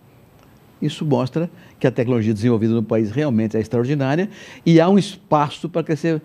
Isso 0.80 1.04
mostra 1.04 1.48
que 1.78 1.86
a 1.86 1.90
tecnologia 1.90 2.34
desenvolvida 2.34 2.74
no 2.74 2.82
país 2.82 3.10
realmente 3.10 3.56
é 3.56 3.60
extraordinária 3.60 4.28
e 4.66 4.80
há 4.80 4.88
um 4.88 4.98
espaço 4.98 5.68
para 5.68 5.82
crescer. 5.82 6.20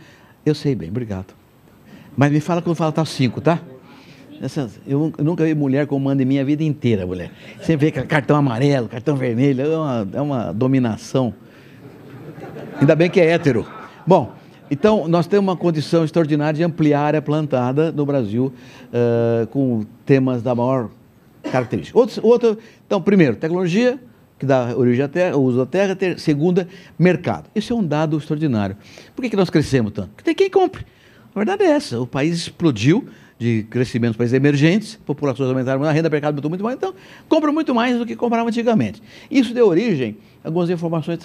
Eu 0.46 0.56
sei 0.56 0.76
bem, 0.76 0.90
obrigado. 0.90 1.34
Mas 2.18 2.32
me 2.32 2.40
fala 2.40 2.62
quando 2.62 2.76
fala 2.76 2.92
tá 2.92 3.06
cinco, 3.06 3.40
tá? 3.40 3.62
Eu 4.88 5.12
nunca 5.20 5.44
vi 5.44 5.54
mulher 5.54 5.86
como 5.86 6.06
manda 6.06 6.24
em 6.24 6.26
minha 6.26 6.46
vida 6.46 6.64
inteira, 6.64 7.06
mulher. 7.06 7.32
Você 7.62 7.76
vê 7.76 7.92
cartão 7.92 8.38
amarelo, 8.38 8.88
cartão 8.88 9.16
vermelho, 9.16 9.62
é 9.62 9.78
uma, 9.78 10.08
é 10.14 10.22
uma 10.22 10.54
dominação. 10.54 11.34
Ainda 12.80 12.96
bem 12.96 13.10
que 13.10 13.20
é 13.20 13.32
hétero. 13.32 13.66
Bom, 14.08 14.34
então, 14.72 15.08
nós 15.08 15.28
temos 15.28 15.48
uma 15.48 15.58
condição 15.58 16.06
extraordinária 16.06 16.58
de 16.58 16.64
ampliar 16.64 17.00
a 17.00 17.04
área 17.04 17.22
plantada 17.22 17.92
no 17.92 18.06
Brasil 18.06 18.54
uh, 18.88 19.48
com 19.48 19.84
temas 20.06 20.42
da 20.42 20.54
maior 20.54 20.90
característica. 21.52 21.98
Outro, 21.98 22.26
outro, 22.26 22.58
então, 22.86 23.02
primeiro, 23.02 23.36
tecnologia, 23.36 24.00
que 24.38 24.46
dá 24.46 24.74
origem 24.78 25.04
à 25.04 25.08
terra, 25.08 25.36
o 25.36 25.42
uso 25.42 25.58
da 25.58 25.66
terra. 25.66 25.96
Ter, 25.96 26.20
segunda, 26.20 26.68
mercado. 26.98 27.50
Esse 27.54 27.72
é 27.72 27.76
um 27.76 27.86
dado 27.86 28.18
extraordinário. 28.18 28.78
Por 29.16 29.24
que, 29.24 29.30
que 29.30 29.36
nós 29.36 29.50
crescemos 29.50 29.92
tanto? 29.92 30.10
Porque 30.10 30.24
tem 30.24 30.36
quem 30.36 30.50
compre. 30.50 30.86
A 31.34 31.40
verdade 31.40 31.64
é 31.64 31.72
essa. 31.72 32.00
O 32.00 32.08
país 32.08 32.38
explodiu 32.38 33.08
de 33.40 33.64
crescimento 33.64 34.10
dos 34.10 34.18
países 34.18 34.34
emergentes, 34.34 35.00
populações 35.06 35.50
aumentaram, 35.50 35.82
a 35.84 35.92
renda 35.94 36.10
per 36.10 36.20
capita 36.20 36.46
aumentou 36.46 36.50
muito 36.50 36.64
mais, 36.64 36.76
então 36.76 36.94
compram 37.30 37.54
muito 37.54 37.74
mais 37.74 37.98
do 37.98 38.06
que 38.06 38.14
compravam 38.14 38.50
antigamente. 38.50 39.02
Isso 39.32 39.54
deu 39.54 39.66
origem 39.66 40.18
a 40.44 40.50
algumas 40.50 40.70
informações 40.70 41.20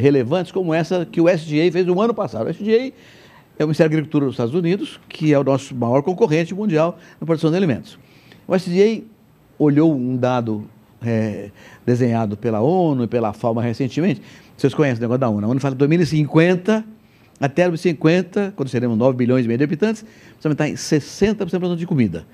relevantes, 0.00 0.52
como 0.52 0.72
essa 0.72 1.04
que 1.04 1.20
o 1.20 1.28
SDA 1.28 1.70
fez 1.72 1.84
no 1.84 2.00
ano 2.00 2.14
passado. 2.14 2.46
O 2.46 2.50
SDA 2.50 2.92
é 3.58 3.64
o 3.64 3.66
Ministério 3.66 3.90
da 3.90 3.96
Agricultura 3.96 4.26
dos 4.26 4.34
Estados 4.34 4.54
Unidos, 4.54 5.00
que 5.08 5.34
é 5.34 5.38
o 5.38 5.42
nosso 5.42 5.74
maior 5.74 6.02
concorrente 6.02 6.54
mundial 6.54 6.98
na 7.20 7.26
produção 7.26 7.50
de 7.50 7.56
alimentos. 7.56 7.98
O 8.46 8.54
SDA 8.54 9.02
olhou 9.58 9.92
um 9.92 10.16
dado 10.16 10.68
é, 11.04 11.50
desenhado 11.84 12.36
pela 12.36 12.60
ONU 12.60 13.04
e 13.04 13.06
pela 13.08 13.32
FAO 13.32 13.54
recentemente. 13.54 14.22
Vocês 14.56 14.72
conhecem 14.72 14.98
o 14.98 15.02
negócio 15.02 15.18
da 15.18 15.28
ONU. 15.28 15.44
A 15.44 15.50
ONU 15.50 15.60
fala 15.60 15.74
que 15.74 15.78
2050 15.80 16.84
até 17.40 17.68
2050, 17.68 18.54
quando 18.56 18.68
seremos 18.68 18.96
9 18.96 19.16
bilhões 19.16 19.44
e 19.44 19.48
meio 19.48 19.58
de 19.58 19.64
habitantes, 19.64 20.02
vamos 20.40 20.44
aumentar 20.44 20.68
em 20.68 20.74
60% 20.74 21.32
a 21.32 21.46
produção 21.46 21.76
de 21.76 21.86
comida. 21.86 22.26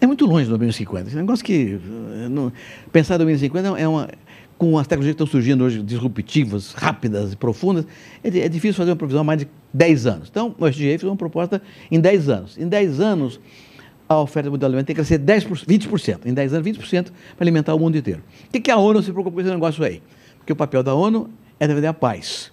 É 0.00 0.06
muito 0.06 0.26
longe 0.26 0.44
de 0.44 0.48
2050. 0.50 1.08
Esse 1.08 1.16
negócio 1.16 1.44
que. 1.44 1.78
Eh, 2.24 2.28
não, 2.28 2.52
pensar 2.90 3.14
em 3.14 3.18
2050 3.18 3.80
é 3.80 3.86
uma. 3.86 4.08
Com 4.58 4.78
as 4.78 4.86
tecnologias 4.86 5.16
que 5.16 5.22
estão 5.22 5.26
surgindo 5.26 5.64
hoje, 5.64 5.82
disruptivas, 5.82 6.72
rápidas 6.72 7.32
e 7.32 7.36
profundas, 7.36 7.84
é, 8.22 8.28
é 8.28 8.48
difícil 8.48 8.74
fazer 8.74 8.90
uma 8.90 8.96
previsão 8.96 9.24
mais 9.24 9.40
de 9.40 9.48
10 9.72 10.06
anos. 10.06 10.28
Então, 10.28 10.54
o 10.58 10.68
SGA 10.68 10.98
fez 10.98 11.04
uma 11.04 11.16
proposta 11.16 11.62
em 11.90 11.98
10 11.98 12.28
anos. 12.28 12.58
Em 12.58 12.68
10 12.68 13.00
anos, 13.00 13.40
a 14.08 14.20
oferta 14.20 14.50
mundial 14.50 14.70
de 14.70 14.76
alimentos 14.76 14.86
tem 14.86 14.94
que 14.94 15.02
crescer 15.02 15.18
10%, 15.18 15.66
20%. 15.66 16.26
Em 16.26 16.34
10 16.34 16.54
anos, 16.54 16.66
20% 16.66 17.04
para 17.36 17.44
alimentar 17.44 17.74
o 17.74 17.78
mundo 17.78 17.96
inteiro. 17.96 18.22
Por 18.44 18.52
que, 18.52 18.60
que 18.60 18.70
a 18.70 18.76
ONU 18.76 19.02
se 19.02 19.10
preocupa 19.10 19.34
com 19.34 19.40
esse 19.40 19.50
negócio 19.50 19.82
aí? 19.82 20.02
Porque 20.38 20.52
o 20.52 20.56
papel 20.56 20.82
da 20.82 20.94
ONU 20.94 21.30
é 21.58 21.66
defender 21.66 21.88
a 21.88 21.94
paz. 21.94 22.52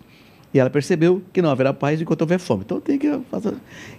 E 0.54 0.60
ela 0.60 0.70
percebeu 0.70 1.22
que 1.32 1.42
não 1.42 1.50
haverá 1.50 1.74
paz 1.74 2.02
enquanto 2.02 2.22
houver 2.22 2.40
fome. 2.40 2.64
Então 2.66 2.80
tem 2.80 2.98
que 2.98 3.20
fazer. 3.30 3.54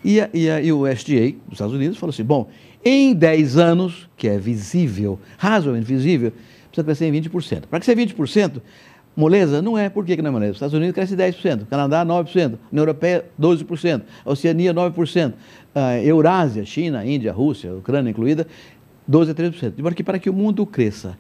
E, 0.05 0.21
a, 0.21 0.29
e, 0.35 0.51
a, 0.51 0.61
e 0.61 0.73
o 0.73 0.87
SDA 0.87 1.33
dos 1.47 1.53
Estados 1.53 1.75
Unidos 1.75 1.97
falou 1.97 2.11
assim: 2.11 2.25
bom, 2.25 2.49
em 2.85 3.15
10 3.15 3.57
anos, 3.57 4.09
que 4.17 4.27
é 4.27 4.39
visível, 4.39 5.19
razoavelmente 5.39 5.87
visível, 5.87 6.33
precisa 6.67 6.85
crescer 6.85 7.07
em 7.07 7.13
20%. 7.13 7.67
Para 7.67 7.79
crescer 7.79 7.97
20%, 7.97 8.61
moleza 9.17 9.63
não 9.63 9.79
é. 9.79 9.89
Por 9.89 10.05
que, 10.05 10.17
que 10.17 10.23
não 10.23 10.31
é 10.31 10.33
moleza? 10.33 10.53
Os 10.53 10.57
Estados 10.57 10.75
Unidos 10.75 10.95
cresce 10.95 11.17
10%, 11.17 11.67
Canadá 11.67 12.05
9%, 12.05 12.59
União 12.73 12.83
Europeia 12.83 13.27
12%, 13.41 14.03
Oceania 14.25 14.75
9%, 14.75 15.35
a 15.75 15.99
Eurásia, 15.99 16.65
China, 16.65 17.05
Índia, 17.05 17.33
Rússia, 17.33 17.73
Ucrânia 17.75 18.11
incluída, 18.11 18.47
12% 19.09 19.31
a 19.31 19.35
13%. 19.35 19.75
De 19.77 19.83
modo 19.83 19.95
que 19.95 20.03
para 20.03 20.19
que 20.19 20.31
o 20.31 20.33
mundo 20.33 20.67
cresça 20.67 21.17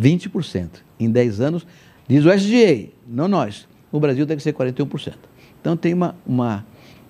20% 0.00 0.68
em 0.98 1.10
10 1.10 1.40
anos, 1.40 1.66
diz 2.08 2.24
o 2.24 2.32
SDA, 2.32 2.88
não 3.06 3.28
nós, 3.28 3.68
no 3.92 4.00
Brasil 4.00 4.24
deve 4.24 4.42
ser 4.42 4.52
41%. 4.52 5.14
Então 5.60 5.76
tem 5.76 5.92
uma, 5.92 6.14
uma, 6.26 6.64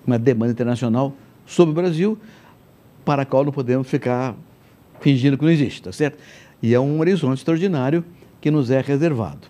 uma 0.05 0.17
demanda 0.19 0.51
internacional 0.51 1.13
sobre 1.45 1.71
o 1.71 1.75
Brasil, 1.75 2.17
para 3.03 3.23
a 3.23 3.25
qual 3.25 3.43
não 3.43 3.51
podemos 3.51 3.87
ficar 3.87 4.35
fingindo 4.99 5.37
que 5.37 5.43
não 5.43 5.51
existe, 5.51 5.81
tá 5.81 5.91
certo? 5.91 6.17
E 6.61 6.73
é 6.73 6.79
um 6.79 6.99
horizonte 6.99 7.39
extraordinário 7.39 8.05
que 8.39 8.51
nos 8.51 8.69
é 8.69 8.79
reservado. 8.79 9.47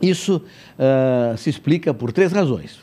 Isso 0.00 0.42
uh, 0.78 1.36
se 1.36 1.48
explica 1.48 1.94
por 1.94 2.12
três 2.12 2.32
razões. 2.32 2.80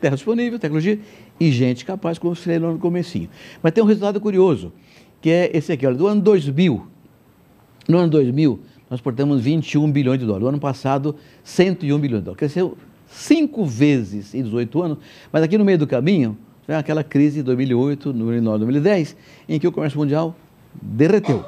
Terra 0.00 0.14
disponível, 0.14 0.58
tecnologia 0.58 0.98
e 1.38 1.50
gente 1.50 1.84
capaz, 1.84 2.18
como 2.18 2.32
eu 2.32 2.36
falei 2.36 2.58
no 2.58 2.78
comecinho. 2.78 3.28
Mas 3.62 3.72
tem 3.72 3.82
um 3.82 3.86
resultado 3.86 4.20
curioso, 4.20 4.72
que 5.20 5.30
é 5.30 5.50
esse 5.56 5.72
aqui, 5.72 5.86
olha, 5.86 5.96
do 5.96 6.06
ano 6.06 6.20
2000, 6.20 6.86
no 7.88 7.98
ano 7.98 8.10
2000, 8.10 8.60
nós 8.90 8.98
exportamos 8.98 9.40
21 9.40 9.90
bilhões 9.90 10.18
de 10.18 10.26
dólares. 10.26 10.42
No 10.42 10.48
ano 10.48 10.60
passado, 10.60 11.16
101 11.42 11.98
bilhões 11.98 12.20
de 12.20 12.24
dólares. 12.26 12.38
Cresceu 12.38 12.76
cinco 13.10 13.64
vezes 13.64 14.34
em 14.34 14.42
18 14.42 14.82
anos, 14.82 14.98
mas 15.32 15.42
aqui 15.42 15.58
no 15.58 15.64
meio 15.64 15.78
do 15.78 15.86
caminho, 15.86 16.38
foi 16.64 16.74
aquela 16.74 17.02
crise 17.02 17.36
de 17.36 17.42
2008, 17.42 18.12
2009, 18.12 18.58
2010, 18.58 19.16
em 19.48 19.58
que 19.58 19.66
o 19.66 19.72
comércio 19.72 19.98
mundial 19.98 20.36
derreteu. 20.80 21.44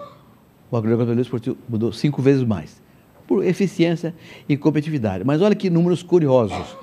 O 0.71 0.77
agronegócio 0.77 1.21
esportivo 1.21 1.57
mudou 1.69 1.93
cinco 1.93 2.21
vezes 2.21 2.43
mais, 2.43 2.83
por 3.27 3.45
eficiência 3.45 4.15
e 4.49 4.57
competitividade. 4.57 5.23
Mas 5.25 5.41
olha 5.41 5.55
que 5.55 5.71
números 5.71 6.03
curiosos. 6.03 6.77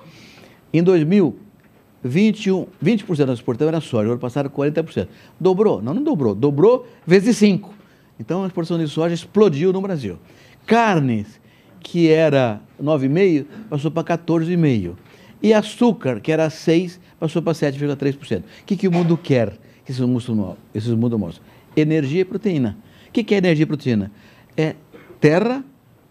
Em 0.72 0.82
2000, 0.82 1.38
21, 2.04 2.68
20% 2.84 3.26
da 3.26 3.34
exportação 3.34 3.68
era 3.68 3.82
soja, 3.82 4.06
no 4.06 4.12
ano 4.12 4.22
passado 4.22 4.50
40%. 4.50 5.08
Dobrou? 5.40 5.82
Não, 5.82 5.94
não 5.94 6.04
dobrou, 6.04 6.34
dobrou 6.34 6.88
vezes 7.06 7.36
5. 7.38 7.74
Então 8.20 8.44
a 8.44 8.48
exportação 8.48 8.78
de 8.78 8.88
soja 8.88 9.14
explodiu 9.14 9.74
no 9.74 9.82
Brasil. 9.82 10.18
Carnes, 10.66 11.40
que 11.80 12.10
era 12.10 12.62
9,5%, 12.82 13.46
passou 13.70 13.92
para 13.92 14.18
14,5%. 14.18 14.96
E 15.42 15.54
açúcar, 15.54 16.20
que 16.20 16.32
era 16.32 16.48
6%, 16.48 17.00
passou 17.20 17.42
para 17.42 17.54
7,3%. 17.54 18.40
O 18.40 18.44
que, 18.66 18.76
que 18.76 18.88
o 18.88 18.92
mundo 18.92 19.18
quer? 19.18 19.58
Que 19.86 19.92
esses 19.92 20.02
mundos, 20.02 20.58
esses? 20.74 21.42
Energia 21.76 22.22
e 22.22 22.26
proteína. 22.26 22.78
O 23.08 23.12
que, 23.12 23.24
que 23.24 23.34
é 23.34 23.38
energia 23.38 23.64
e 23.64 23.66
proteína? 23.66 24.12
É 24.56 24.76
terra, 25.20 25.64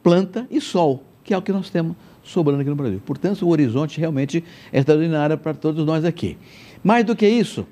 planta 0.02 0.46
e 0.50 0.60
sol, 0.60 1.02
que 1.22 1.34
é 1.34 1.38
o 1.38 1.42
que 1.42 1.52
nós 1.52 1.70
temos 1.70 1.96
sobrando 2.22 2.60
aqui 2.60 2.70
no 2.70 2.76
Brasil. 2.76 3.00
Portanto, 3.04 3.42
o 3.46 3.48
horizonte 3.48 3.98
realmente 3.98 4.44
é 4.72 4.78
extraordinário 4.78 5.37
para 5.38 5.54
todos 5.54 5.84
nós 5.84 6.04
aqui. 6.04 6.37
Mais 6.82 7.04
do 7.04 7.16
que 7.16 7.28
isso, 7.28 7.66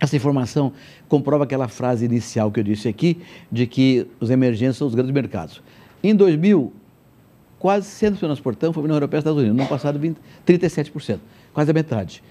essa 0.00 0.16
informação 0.16 0.72
comprova 1.08 1.44
aquela 1.44 1.68
frase 1.68 2.04
inicial 2.04 2.50
que 2.50 2.60
eu 2.60 2.64
disse 2.64 2.88
aqui, 2.88 3.18
de 3.50 3.66
que 3.66 4.06
os 4.20 4.30
emergentes 4.30 4.76
são 4.76 4.86
os 4.86 4.94
grandes 4.94 5.12
mercados. 5.12 5.62
Em 6.02 6.14
2000, 6.14 6.72
quase 7.66 7.88
100% 7.88 8.10
do 8.12 8.18
transportão 8.18 8.72
foi 8.72 8.84
União 8.84 8.94
Europeia 8.94 9.18
e 9.18 9.22
Estados 9.22 9.40
Unidos. 9.40 9.56
No 9.56 9.62
ano 9.64 9.68
passado, 9.68 9.98
20, 9.98 10.16
37%, 10.46 11.18
quase 11.52 11.68
a 11.68 11.74
metade. 11.74 12.22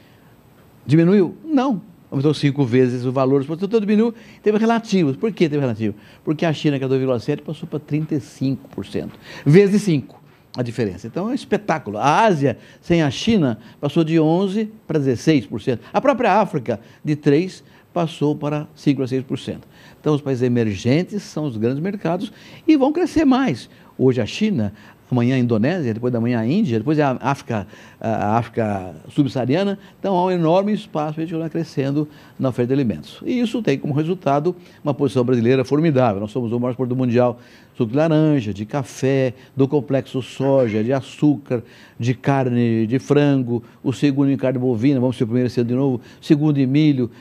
Diminuiu? 0.86 1.36
Não. 1.44 1.82
Aumentou 2.10 2.34
cinco 2.34 2.64
vezes 2.64 3.04
o 3.04 3.12
valor 3.12 3.42
do 3.42 3.46
transportador, 3.46 3.82
diminuiu, 3.82 4.14
teve 4.42 4.58
relativos. 4.58 5.18
Por 5.18 5.34
que 5.34 5.50
teve 5.50 5.60
relativo? 5.60 5.94
Porque 6.24 6.46
a 6.46 6.54
China, 6.54 6.80
que 6.80 6.86
é 6.86 6.88
2,7%, 6.88 7.42
passou 7.42 7.68
para 7.68 7.82
35%, 7.82 9.10
vezes 9.46 9.82
5 9.82 10.24
a 10.56 10.64
diferença. 10.64 11.06
Então 11.06 11.28
é 11.28 11.32
um 11.32 11.34
espetáculo. 11.34 11.98
A 11.98 12.22
Ásia, 12.24 12.58
sem 12.80 13.04
a 13.04 13.12
China, 13.12 13.60
passou 13.82 14.06
de 14.06 14.16
11% 14.16 14.70
para 14.88 14.98
16%. 14.98 15.80
A 15.92 16.00
própria 16.00 16.40
África, 16.40 16.80
de 17.04 17.14
3% 17.18 17.62
passou 17.94 18.36
para 18.36 18.68
5% 18.78 19.04
a 19.04 19.36
6%. 19.36 19.60
Então 20.00 20.14
os 20.14 20.22
países 20.22 20.44
emergentes 20.44 21.24
são 21.24 21.46
os 21.46 21.58
grandes 21.58 21.80
mercados 21.80 22.32
e 22.66 22.78
vão 22.78 22.94
crescer 22.94 23.24
mais. 23.24 23.70
Hoje 23.98 24.20
a 24.20 24.26
China 24.26 24.74
amanhã 25.12 25.36
a 25.36 25.40
Indonésia, 25.40 25.94
depois 25.94 26.12
da 26.12 26.20
manhã 26.20 26.40
a 26.40 26.48
Índia, 26.48 26.78
depois 26.78 27.00
a 27.00 27.18
África, 27.22 27.68
a 28.00 28.38
África 28.38 28.94
subsaariana. 29.10 29.78
Então 30.00 30.16
há 30.16 30.26
um 30.26 30.32
enorme 30.32 30.74
espaço 30.74 31.14
para 31.14 31.24
a 31.24 31.26
gente 31.26 31.34
continuar 31.34 31.50
crescendo 31.50 32.08
na 32.40 32.50
oferta 32.50 32.68
de 32.68 32.74
alimentos. 32.74 33.20
E 33.26 33.40
isso 33.40 33.62
tem 33.62 33.78
como 33.78 33.94
resultado 33.94 34.56
uma 34.84 34.94
posição 34.94 35.24
brasileira 35.24 35.64
formidável. 35.64 36.20
Nós 36.20 36.32
somos 36.32 36.52
o 36.52 36.60
maior 36.60 36.72
exportador 36.72 36.98
mundial 36.98 37.40
de 37.72 37.78
suco 37.78 37.92
de 37.92 37.98
laranja, 37.98 38.54
de 38.54 38.66
café, 38.66 39.34
do 39.56 39.68
complexo 39.68 40.22
soja, 40.22 40.84
de 40.84 40.94
açúcar, 40.94 41.62
de 42.00 42.14
carne 42.14 42.88
de 42.88 43.00
frango, 43.00 43.64
o 43.84 43.92
segundo 43.92 44.32
em 44.32 44.38
carne 44.38 44.60
bovina, 44.60 45.00
vamos 45.00 45.18
ser 45.18 45.26
o 45.26 45.28
primeiro 45.28 45.52
ano 45.56 45.68
de 45.68 45.74
novo, 45.74 46.02
segundo 46.22 46.58
em 46.58 46.66
milho, 46.66 47.12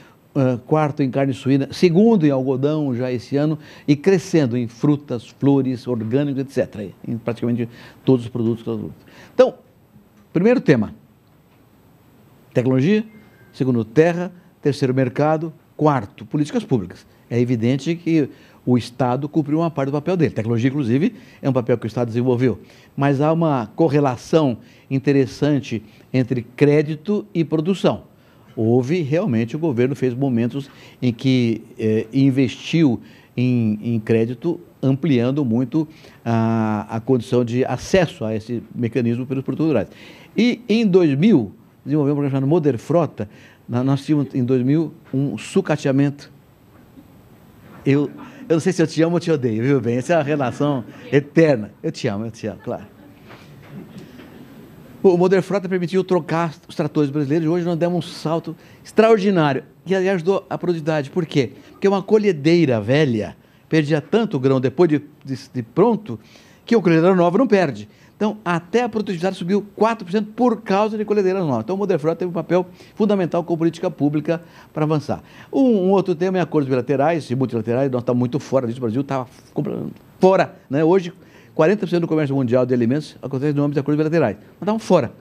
Quarto 0.66 1.00
em 1.00 1.10
carne 1.12 1.32
suína, 1.32 1.68
segundo 1.70 2.26
em 2.26 2.30
algodão 2.30 2.92
já 2.92 3.10
esse 3.12 3.36
ano 3.36 3.56
e 3.86 3.94
crescendo 3.94 4.56
em 4.56 4.66
frutas, 4.66 5.28
flores, 5.28 5.86
orgânicos, 5.86 6.40
etc. 6.42 6.90
Em 7.06 7.16
praticamente 7.16 7.68
todos 8.04 8.24
os 8.24 8.30
produtos. 8.30 8.64
Então, 9.32 9.54
primeiro 10.32 10.60
tema, 10.60 10.92
tecnologia, 12.52 13.04
segundo 13.52 13.84
terra, 13.84 14.32
terceiro 14.60 14.92
mercado, 14.92 15.52
quarto, 15.76 16.26
políticas 16.26 16.64
públicas. 16.64 17.06
É 17.30 17.38
evidente 17.38 17.94
que 17.94 18.28
o 18.66 18.76
Estado 18.76 19.28
cumpriu 19.28 19.58
uma 19.58 19.70
parte 19.70 19.90
do 19.90 19.92
papel 19.92 20.16
dele. 20.16 20.34
Tecnologia, 20.34 20.68
inclusive, 20.68 21.14
é 21.40 21.48
um 21.48 21.52
papel 21.52 21.78
que 21.78 21.86
o 21.86 21.88
Estado 21.88 22.08
desenvolveu. 22.08 22.58
Mas 22.96 23.20
há 23.20 23.32
uma 23.32 23.68
correlação 23.76 24.58
interessante 24.90 25.80
entre 26.12 26.42
crédito 26.42 27.24
e 27.32 27.44
produção 27.44 28.12
houve 28.56 29.02
realmente 29.02 29.56
o 29.56 29.58
governo 29.58 29.94
fez 29.94 30.14
momentos 30.14 30.70
em 31.00 31.12
que 31.12 31.62
eh, 31.78 32.06
investiu 32.12 33.00
em, 33.36 33.78
em, 33.82 34.00
crédito, 34.00 34.60
ampliando 34.82 35.44
muito 35.44 35.88
a, 36.24 36.86
a 36.88 37.00
condição 37.00 37.44
de 37.44 37.64
acesso 37.64 38.24
a 38.24 38.34
esse 38.34 38.62
mecanismo 38.74 39.26
pelos 39.26 39.44
produtores 39.44 39.68
rurais. 39.70 39.88
E 40.36 40.60
em 40.68 40.86
2000, 40.86 41.52
desenvolvemos 41.84 42.12
um 42.12 42.20
programa 42.20 42.30
chamado 42.30 42.48
Moder 42.48 42.78
Frota, 42.78 43.28
nós 43.68 44.04
tínhamos 44.04 44.34
em 44.34 44.44
2000 44.44 44.92
um 45.12 45.38
sucateamento. 45.38 46.30
Eu, 47.84 48.10
eu 48.48 48.54
não 48.54 48.60
sei 48.60 48.72
se 48.72 48.82
eu 48.82 48.86
te 48.86 49.02
amo 49.02 49.14
ou 49.14 49.20
te 49.20 49.30
odeio, 49.30 49.62
viu 49.62 49.80
bem? 49.80 49.96
Essa 49.96 50.14
é 50.14 50.16
uma 50.16 50.22
relação 50.22 50.84
eterna. 51.10 51.72
Eu 51.82 51.90
te 51.90 52.06
amo, 52.06 52.26
eu 52.26 52.30
te 52.30 52.46
amo, 52.46 52.60
claro. 52.62 52.93
O 55.04 55.18
Modern 55.18 55.42
Frota 55.42 55.68
permitiu 55.68 56.02
trocar 56.02 56.54
os 56.66 56.74
tratores 56.74 57.10
brasileiros 57.10 57.44
e 57.44 57.48
hoje 57.50 57.66
nós 57.66 57.76
demos 57.76 58.06
um 58.06 58.08
salto 58.08 58.56
extraordinário 58.82 59.62
e 59.84 59.94
ajudou 59.94 60.46
a 60.48 60.56
produtividade. 60.56 61.10
Por 61.10 61.26
quê? 61.26 61.52
Porque 61.72 61.86
uma 61.86 62.02
colhedeira 62.02 62.80
velha 62.80 63.36
perdia 63.68 64.00
tanto 64.00 64.40
grão 64.40 64.58
depois 64.58 64.88
de, 64.88 65.02
de, 65.22 65.38
de 65.52 65.62
pronto 65.62 66.18
que 66.64 66.74
o 66.74 66.80
colhedeira 66.80 67.14
nova 67.14 67.36
não 67.36 67.46
perde. 67.46 67.86
Então, 68.16 68.38
até 68.42 68.84
a 68.84 68.88
produtividade 68.88 69.36
subiu 69.36 69.66
4% 69.78 70.28
por 70.34 70.62
causa 70.62 70.96
de 70.96 71.04
colhedeiras 71.04 71.42
novas. 71.42 71.64
Então, 71.64 71.76
o 71.76 71.78
Modern 71.78 72.00
Frota 72.00 72.20
teve 72.20 72.30
um 72.30 72.34
papel 72.34 72.64
fundamental 72.94 73.44
com 73.44 73.58
política 73.58 73.90
pública 73.90 74.40
para 74.72 74.84
avançar. 74.84 75.22
Um, 75.52 75.60
um, 75.60 75.90
outro 75.90 76.14
tema 76.14 76.38
é 76.38 76.40
acordos 76.40 76.66
bilaterais 76.66 77.30
e 77.30 77.34
multilaterais. 77.36 77.90
Nós 77.90 78.00
estamos 78.00 78.18
muito 78.18 78.40
fora 78.40 78.66
disso. 78.66 78.78
O 78.78 78.80
Brasil 78.80 79.02
estava 79.02 79.28
fora. 80.18 80.56
Né? 80.70 80.82
Hoje, 80.82 81.12
40% 81.56 82.00
do 82.00 82.08
comércio 82.08 82.34
mundial 82.34 82.66
de 82.66 82.74
alimentos 82.74 83.16
acontece 83.22 83.52
no 83.52 83.62
âmbito 83.62 83.74
de 83.74 83.80
acordos 83.80 83.96
bilaterais. 83.96 84.36
Nós 84.36 84.60
estamos 84.60 84.82
fora, 84.82 85.12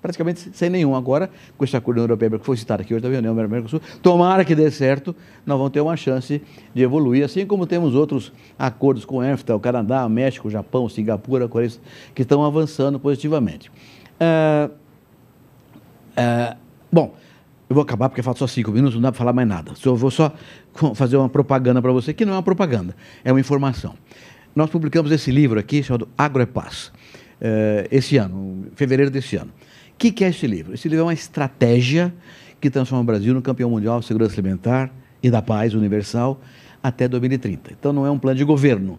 praticamente 0.00 0.50
sem 0.52 0.70
nenhum. 0.70 0.94
Agora, 0.94 1.30
com 1.56 1.64
esse 1.64 1.76
acordo 1.76 2.00
europeia 2.00 2.30
que 2.30 2.44
foi 2.44 2.56
citado 2.56 2.82
aqui 2.82 2.94
hoje, 2.94 3.02
da 3.02 3.08
União 3.08 3.32
América 3.32 3.62
do 3.62 3.68
Sul, 3.68 3.80
tomara 4.02 4.44
que 4.44 4.54
dê 4.54 4.70
certo, 4.70 5.14
nós 5.44 5.58
vamos 5.58 5.72
ter 5.72 5.80
uma 5.80 5.96
chance 5.96 6.40
de 6.74 6.82
evoluir, 6.82 7.24
assim 7.24 7.44
como 7.44 7.66
temos 7.66 7.94
outros 7.94 8.32
acordos 8.58 9.04
com 9.04 9.16
o 9.16 9.22
EFTA, 9.22 9.54
o 9.54 9.60
Canadá, 9.60 10.06
o 10.06 10.08
México, 10.08 10.48
o 10.48 10.50
Japão, 10.50 10.88
Singapura, 10.88 11.48
Coreia, 11.48 11.72
que 12.14 12.22
estão 12.22 12.44
avançando 12.44 12.98
positivamente. 12.98 13.70
É, 14.18 14.70
é, 16.16 16.56
bom, 16.92 17.14
eu 17.68 17.74
vou 17.74 17.82
acabar 17.82 18.08
porque 18.08 18.20
falta 18.20 18.40
só 18.40 18.46
cinco 18.48 18.72
minutos, 18.72 18.96
não 18.96 19.02
dá 19.02 19.12
para 19.12 19.18
falar 19.18 19.32
mais 19.32 19.46
nada. 19.46 19.72
Eu 19.84 19.94
vou 19.94 20.10
só 20.10 20.32
fazer 20.94 21.16
uma 21.16 21.28
propaganda 21.28 21.80
para 21.80 21.92
você, 21.92 22.12
que 22.12 22.24
não 22.24 22.32
é 22.32 22.36
uma 22.36 22.42
propaganda, 22.42 22.96
é 23.24 23.32
uma 23.32 23.38
informação. 23.38 23.94
Nós 24.54 24.68
publicamos 24.68 25.12
esse 25.12 25.30
livro 25.30 25.60
aqui, 25.60 25.82
chamado 25.82 26.08
Agro 26.18 26.42
é 26.42 26.46
Paz, 26.46 26.90
eh, 27.40 27.86
esse 27.90 28.16
ano, 28.16 28.66
fevereiro 28.74 29.10
desse 29.10 29.36
ano. 29.36 29.50
O 29.50 29.96
que, 29.96 30.10
que 30.10 30.24
é 30.24 30.28
esse 30.28 30.46
livro? 30.46 30.74
Esse 30.74 30.88
livro 30.88 31.02
é 31.02 31.06
uma 31.06 31.14
estratégia 31.14 32.12
que 32.60 32.68
transforma 32.68 33.02
o 33.02 33.06
Brasil 33.06 33.32
no 33.32 33.40
campeão 33.40 33.70
mundial 33.70 34.00
de 34.00 34.06
segurança 34.06 34.34
alimentar 34.34 34.90
e 35.22 35.30
da 35.30 35.40
paz 35.40 35.72
universal 35.74 36.40
até 36.82 37.06
2030. 37.06 37.72
Então 37.78 37.92
não 37.92 38.04
é 38.04 38.10
um 38.10 38.18
plano 38.18 38.38
de 38.38 38.44
governo, 38.44 38.98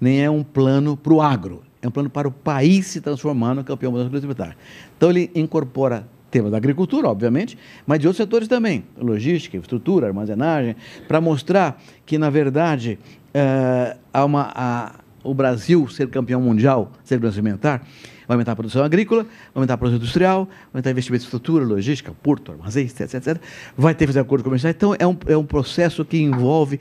nem 0.00 0.22
é 0.22 0.30
um 0.30 0.42
plano 0.42 0.96
para 0.96 1.12
o 1.12 1.22
agro, 1.22 1.62
é 1.80 1.88
um 1.88 1.90
plano 1.90 2.10
para 2.10 2.28
o 2.28 2.30
país 2.30 2.86
se 2.86 3.00
transformar 3.00 3.54
no 3.54 3.64
campeão 3.64 3.92
mundial 3.92 4.08
de 4.08 4.14
segurança 4.14 4.42
alimentar. 4.42 4.56
Então 4.96 5.10
ele 5.10 5.30
incorpora 5.34 6.06
temas 6.32 6.50
da 6.50 6.56
agricultura, 6.56 7.08
obviamente, 7.08 7.56
mas 7.86 8.00
de 8.00 8.08
outros 8.08 8.16
setores 8.16 8.48
também, 8.48 8.84
logística, 8.98 9.56
infraestrutura, 9.56 10.08
armazenagem, 10.08 10.74
para 11.06 11.20
mostrar 11.20 11.80
que, 12.04 12.18
na 12.18 12.30
verdade, 12.30 12.98
é, 13.32 13.96
há 14.12 14.24
uma, 14.24 14.50
a, 14.54 14.92
o 15.22 15.34
Brasil 15.34 15.86
ser 15.88 16.08
campeão 16.08 16.40
mundial 16.40 16.90
segurança 17.04 17.36
alimentar, 17.36 17.86
vai 18.26 18.34
aumentar 18.34 18.52
a 18.52 18.56
produção 18.56 18.82
agrícola, 18.82 19.24
vai 19.24 19.30
aumentar 19.54 19.74
a 19.74 19.78
produção 19.78 19.98
industrial, 19.98 20.46
vai 20.46 20.56
aumentar 20.74 20.90
investimento 20.90 21.22
em 21.22 21.26
estrutura, 21.26 21.64
logística, 21.64 22.12
porto, 22.22 22.50
armazéns, 22.50 22.98
etc, 22.98 23.14
etc. 23.14 23.42
Vai 23.76 23.94
ter 23.94 24.06
que 24.06 24.08
fazer 24.08 24.20
acordo 24.20 24.42
comercial. 24.42 24.70
Então, 24.70 24.96
é 24.98 25.06
um, 25.06 25.16
é 25.26 25.36
um 25.36 25.44
processo 25.44 26.04
que 26.04 26.16
envolve 26.16 26.80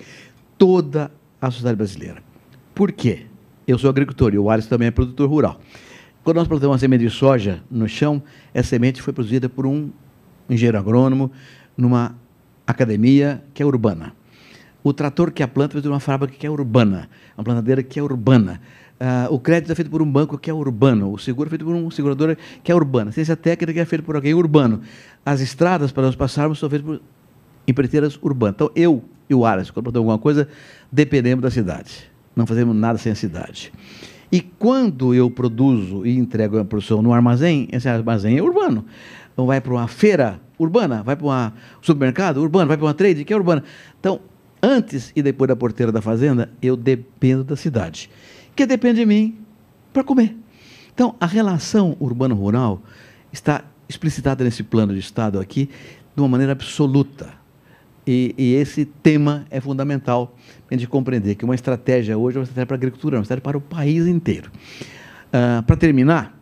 toda 0.57 1.11
a 1.41 1.51
sociedade 1.51 1.75
brasileira. 1.75 2.23
Por 2.73 2.91
quê? 2.91 3.25
Eu 3.67 3.77
sou 3.77 3.89
agricultor 3.89 4.33
e 4.33 4.39
o 4.39 4.49
Alisson 4.49 4.69
também 4.69 4.87
é 4.87 4.91
produtor 4.91 5.29
rural. 5.29 5.59
Quando 6.23 6.37
nós 6.37 6.47
plantamos 6.47 6.73
uma 6.73 6.79
semente 6.79 7.03
de 7.03 7.09
soja 7.09 7.63
no 7.69 7.89
chão, 7.89 8.21
essa 8.53 8.69
semente 8.69 9.01
foi 9.01 9.11
produzida 9.11 9.49
por 9.49 9.65
um 9.65 9.89
engenheiro 10.47 10.77
agrônomo 10.77 11.31
numa 11.75 12.15
academia 12.65 13.43
que 13.55 13.63
é 13.63 13.65
urbana. 13.65 14.13
O 14.83 14.93
trator 14.93 15.31
que 15.31 15.41
a 15.41 15.47
planta 15.47 15.79
é 15.79 15.81
de 15.81 15.87
uma 15.87 15.99
fábrica 15.99 16.37
que 16.37 16.45
é 16.45 16.49
urbana, 16.49 17.09
uma 17.35 17.43
plantadeira 17.43 17.81
que 17.81 17.99
é 17.99 18.03
urbana. 18.03 18.61
Uh, 18.99 19.33
o 19.33 19.39
crédito 19.39 19.71
é 19.71 19.75
feito 19.75 19.89
por 19.89 19.99
um 19.99 20.11
banco 20.11 20.37
que 20.37 20.47
é 20.47 20.53
urbano, 20.53 21.11
o 21.11 21.17
seguro 21.17 21.47
é 21.47 21.49
feito 21.49 21.65
por 21.65 21.73
um 21.73 21.89
segurador 21.89 22.37
que 22.63 22.71
é 22.71 22.75
urbano, 22.75 23.09
a 23.09 23.11
ciência 23.11 23.35
técnica 23.35 23.81
é 23.81 23.85
feita 23.85 24.05
por 24.05 24.15
alguém 24.15 24.35
urbano. 24.35 24.81
As 25.25 25.41
estradas 25.41 25.91
para 25.91 26.03
nós 26.03 26.15
passarmos 26.15 26.59
são 26.59 26.69
feitas 26.69 26.85
por 26.85 27.01
empreiteiras 27.67 28.19
urbanas. 28.21 28.55
Então, 28.55 28.71
eu 28.75 29.03
e 29.27 29.33
o 29.33 29.43
Aras, 29.43 29.71
quando 29.71 29.85
plantamos 29.85 30.07
alguma 30.07 30.19
coisa, 30.19 30.47
dependemos 30.91 31.41
da 31.41 31.49
cidade. 31.49 32.11
Não 32.35 32.45
fazemos 32.45 32.75
nada 32.75 32.99
sem 32.99 33.11
a 33.11 33.15
cidade. 33.15 33.73
E 34.31 34.39
quando 34.39 35.13
eu 35.13 35.29
produzo 35.29 36.05
e 36.05 36.17
entrego 36.17 36.57
a 36.57 36.63
produção 36.63 37.01
no 37.01 37.13
armazém, 37.13 37.67
esse 37.71 37.89
armazém 37.89 38.37
é 38.37 38.41
urbano. 38.41 38.85
Então, 39.33 39.45
vai 39.45 39.59
para 39.59 39.73
uma 39.73 39.87
feira 39.87 40.39
urbana, 40.57 41.03
vai 41.03 41.15
para 41.15 41.27
um 41.27 41.51
supermercado 41.81 42.37
urbano, 42.37 42.67
vai 42.67 42.77
para 42.77 42.85
uma 42.85 42.93
trade 42.93 43.25
que 43.25 43.33
é 43.33 43.35
urbana. 43.35 43.63
Então, 43.99 44.21
antes 44.61 45.11
e 45.15 45.21
depois 45.21 45.47
da 45.47 45.55
porteira 45.55 45.91
da 45.91 46.01
fazenda, 46.01 46.49
eu 46.61 46.77
dependo 46.77 47.43
da 47.43 47.55
cidade, 47.55 48.09
que 48.55 48.65
depende 48.65 48.99
de 49.01 49.05
mim 49.05 49.37
para 49.91 50.03
comer. 50.03 50.37
Então, 50.93 51.15
a 51.19 51.25
relação 51.25 51.97
urbano-rural 51.99 52.81
está 53.33 53.63
explicitada 53.89 54.43
nesse 54.43 54.63
plano 54.63 54.93
de 54.93 54.99
Estado 54.99 55.39
aqui 55.39 55.69
de 56.15 56.21
uma 56.21 56.27
maneira 56.27 56.53
absoluta. 56.53 57.40
E, 58.05 58.33
e 58.37 58.53
esse 58.55 58.85
tema 58.85 59.45
é 59.49 59.61
fundamental 59.61 60.35
para 60.67 60.75
a 60.75 60.79
gente 60.79 60.89
compreender 60.89 61.35
que 61.35 61.45
uma 61.45 61.55
estratégia 61.55 62.17
hoje 62.17 62.37
é 62.37 62.39
uma 62.39 62.43
estratégia 62.43 62.65
para 62.65 62.75
a 62.75 62.79
agricultura, 62.79 63.17
uma 63.17 63.21
estratégia 63.21 63.43
para 63.43 63.57
o 63.57 63.61
país 63.61 64.07
inteiro. 64.07 64.51
Uh, 65.27 65.63
para 65.63 65.75
terminar, 65.75 66.37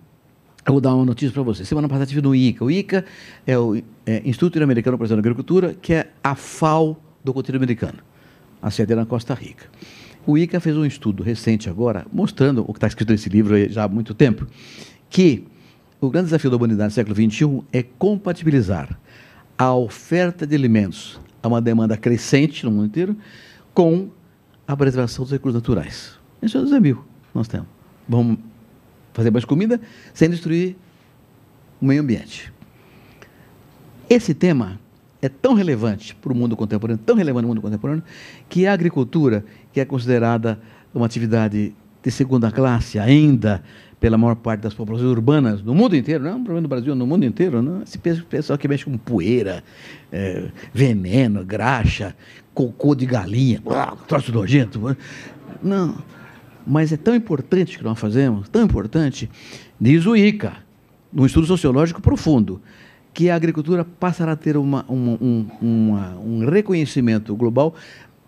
eu 0.65 0.73
vou 0.73 0.81
dar 0.81 0.95
uma 0.95 1.05
notícia 1.05 1.33
para 1.33 1.43
você. 1.43 1.65
Semana 1.65 1.87
passada 1.87 2.05
tive 2.05 2.21
no 2.21 2.33
ICA. 2.33 2.63
O 2.63 2.71
ICA 2.71 3.05
é 3.45 3.57
o 3.57 3.75
é, 4.05 4.21
Instituto 4.25 4.53
Interamericano 4.53 4.97
para 4.97 5.13
a 5.13 5.17
Agricultura, 5.17 5.75
que 5.81 5.93
é 5.93 6.09
a 6.23 6.35
FAO 6.35 6.97
do 7.23 7.33
continente 7.33 7.57
americano 7.57 7.99
a 8.61 8.69
sede 8.69 8.95
na 8.95 9.05
Costa 9.05 9.33
Rica. 9.33 9.65
O 10.25 10.37
ICA 10.37 10.59
fez 10.59 10.75
um 10.75 10.85
estudo 10.85 11.23
recente 11.23 11.69
agora, 11.69 12.05
mostrando 12.11 12.63
o 12.67 12.73
que 12.73 12.77
está 12.77 12.87
escrito 12.87 13.11
nesse 13.11 13.29
livro 13.29 13.69
já 13.69 13.85
há 13.85 13.87
muito 13.87 14.13
tempo, 14.13 14.45
que 15.09 15.45
o 15.99 16.09
grande 16.09 16.25
desafio 16.25 16.49
da 16.49 16.57
humanidade 16.57 16.89
no 16.89 16.91
século 16.91 17.15
XXI 17.15 17.63
é 17.73 17.83
compatibilizar 17.83 18.99
a 19.57 19.73
oferta 19.73 20.45
de 20.45 20.55
alimentos 20.55 21.19
a 21.41 21.47
uma 21.47 21.61
demanda 21.61 21.97
crescente 21.97 22.65
no 22.65 22.71
mundo 22.71 22.85
inteiro 22.87 23.15
com 23.73 24.09
a 24.67 24.75
preservação 24.75 25.23
dos 25.23 25.31
recursos 25.31 25.61
naturais. 25.61 26.19
Esse 26.41 26.57
é 26.57 26.59
o 26.59 26.63
desafio 26.63 26.97
que 26.97 27.35
nós 27.35 27.47
temos. 27.47 27.67
Vamos 28.07 28.37
fazer 29.13 29.31
mais 29.31 29.45
comida 29.45 29.79
sem 30.13 30.29
destruir 30.29 30.75
o 31.81 31.85
meio 31.85 32.01
ambiente. 32.01 32.51
Esse 34.09 34.33
tema 34.33 34.79
é 35.21 35.29
tão 35.29 35.53
relevante 35.53 36.15
para 36.15 36.31
o 36.31 36.35
mundo 36.35 36.55
contemporâneo, 36.55 37.03
tão 37.05 37.15
relevante 37.15 37.43
no 37.43 37.49
mundo 37.49 37.61
contemporâneo, 37.61 38.03
que 38.47 38.65
a 38.65 38.73
agricultura, 38.73 39.43
que 39.73 39.79
é 39.79 39.85
considerada 39.85 40.59
uma 40.93 41.05
atividade 41.05 41.75
de 42.01 42.11
segunda 42.11 42.51
classe 42.51 42.97
ainda 42.97 43.61
pela 43.99 44.17
maior 44.17 44.35
parte 44.35 44.61
das 44.61 44.73
populações 44.73 45.09
urbanas 45.09 45.61
no 45.61 45.75
mundo 45.75 45.95
inteiro, 45.95 46.23
não 46.23 46.31
é 46.31 46.35
um 46.35 46.43
problema 46.43 46.61
do 46.61 46.67
Brasil, 46.69 46.95
no 46.95 47.05
mundo 47.05 47.25
inteiro, 47.25 47.61
não. 47.61 47.83
esse 47.83 47.97
pessoal 47.97 48.57
que 48.57 48.67
mexe 48.67 48.85
com 48.85 48.97
poeira, 48.97 49.63
é, 50.11 50.49
veneno, 50.73 51.43
graxa, 51.43 52.15
cocô 52.53 52.95
de 52.95 53.05
galinha, 53.05 53.61
troço 54.07 54.31
nojento, 54.31 54.95
não. 55.61 55.97
Mas 56.65 56.93
é 56.93 56.97
tão 56.97 57.15
importante 57.15 57.77
que 57.77 57.83
nós 57.83 57.99
fazemos, 57.99 58.47
tão 58.47 58.63
importante, 58.63 59.29
diz 59.79 60.05
o 60.05 60.15
ICA, 60.15 60.53
num 61.11 61.25
estudo 61.25 61.47
sociológico 61.47 62.01
profundo, 62.01 62.61
que 63.13 63.29
a 63.29 63.35
agricultura 63.35 63.83
passará 63.83 64.33
a 64.33 64.35
ter 64.35 64.55
uma, 64.55 64.85
uma, 64.87 65.17
um, 65.19 65.47
uma, 65.61 66.17
um 66.19 66.49
reconhecimento 66.49 67.35
global 67.35 67.75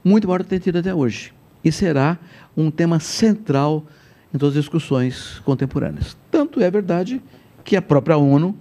muito 0.03 0.27
maior 0.27 0.39
do 0.39 0.43
que 0.43 0.49
tem 0.49 0.59
tido 0.59 0.79
até 0.79 0.93
hoje. 0.93 1.33
E 1.63 1.71
será 1.71 2.17
um 2.57 2.71
tema 2.71 2.99
central 2.99 3.85
em 4.33 4.37
todas 4.37 4.55
as 4.55 4.63
discussões 4.63 5.39
contemporâneas. 5.45 6.17
Tanto 6.29 6.61
é 6.61 6.69
verdade 6.71 7.21
que 7.63 7.75
a 7.75 7.81
própria 7.81 8.17
ONU 8.17 8.55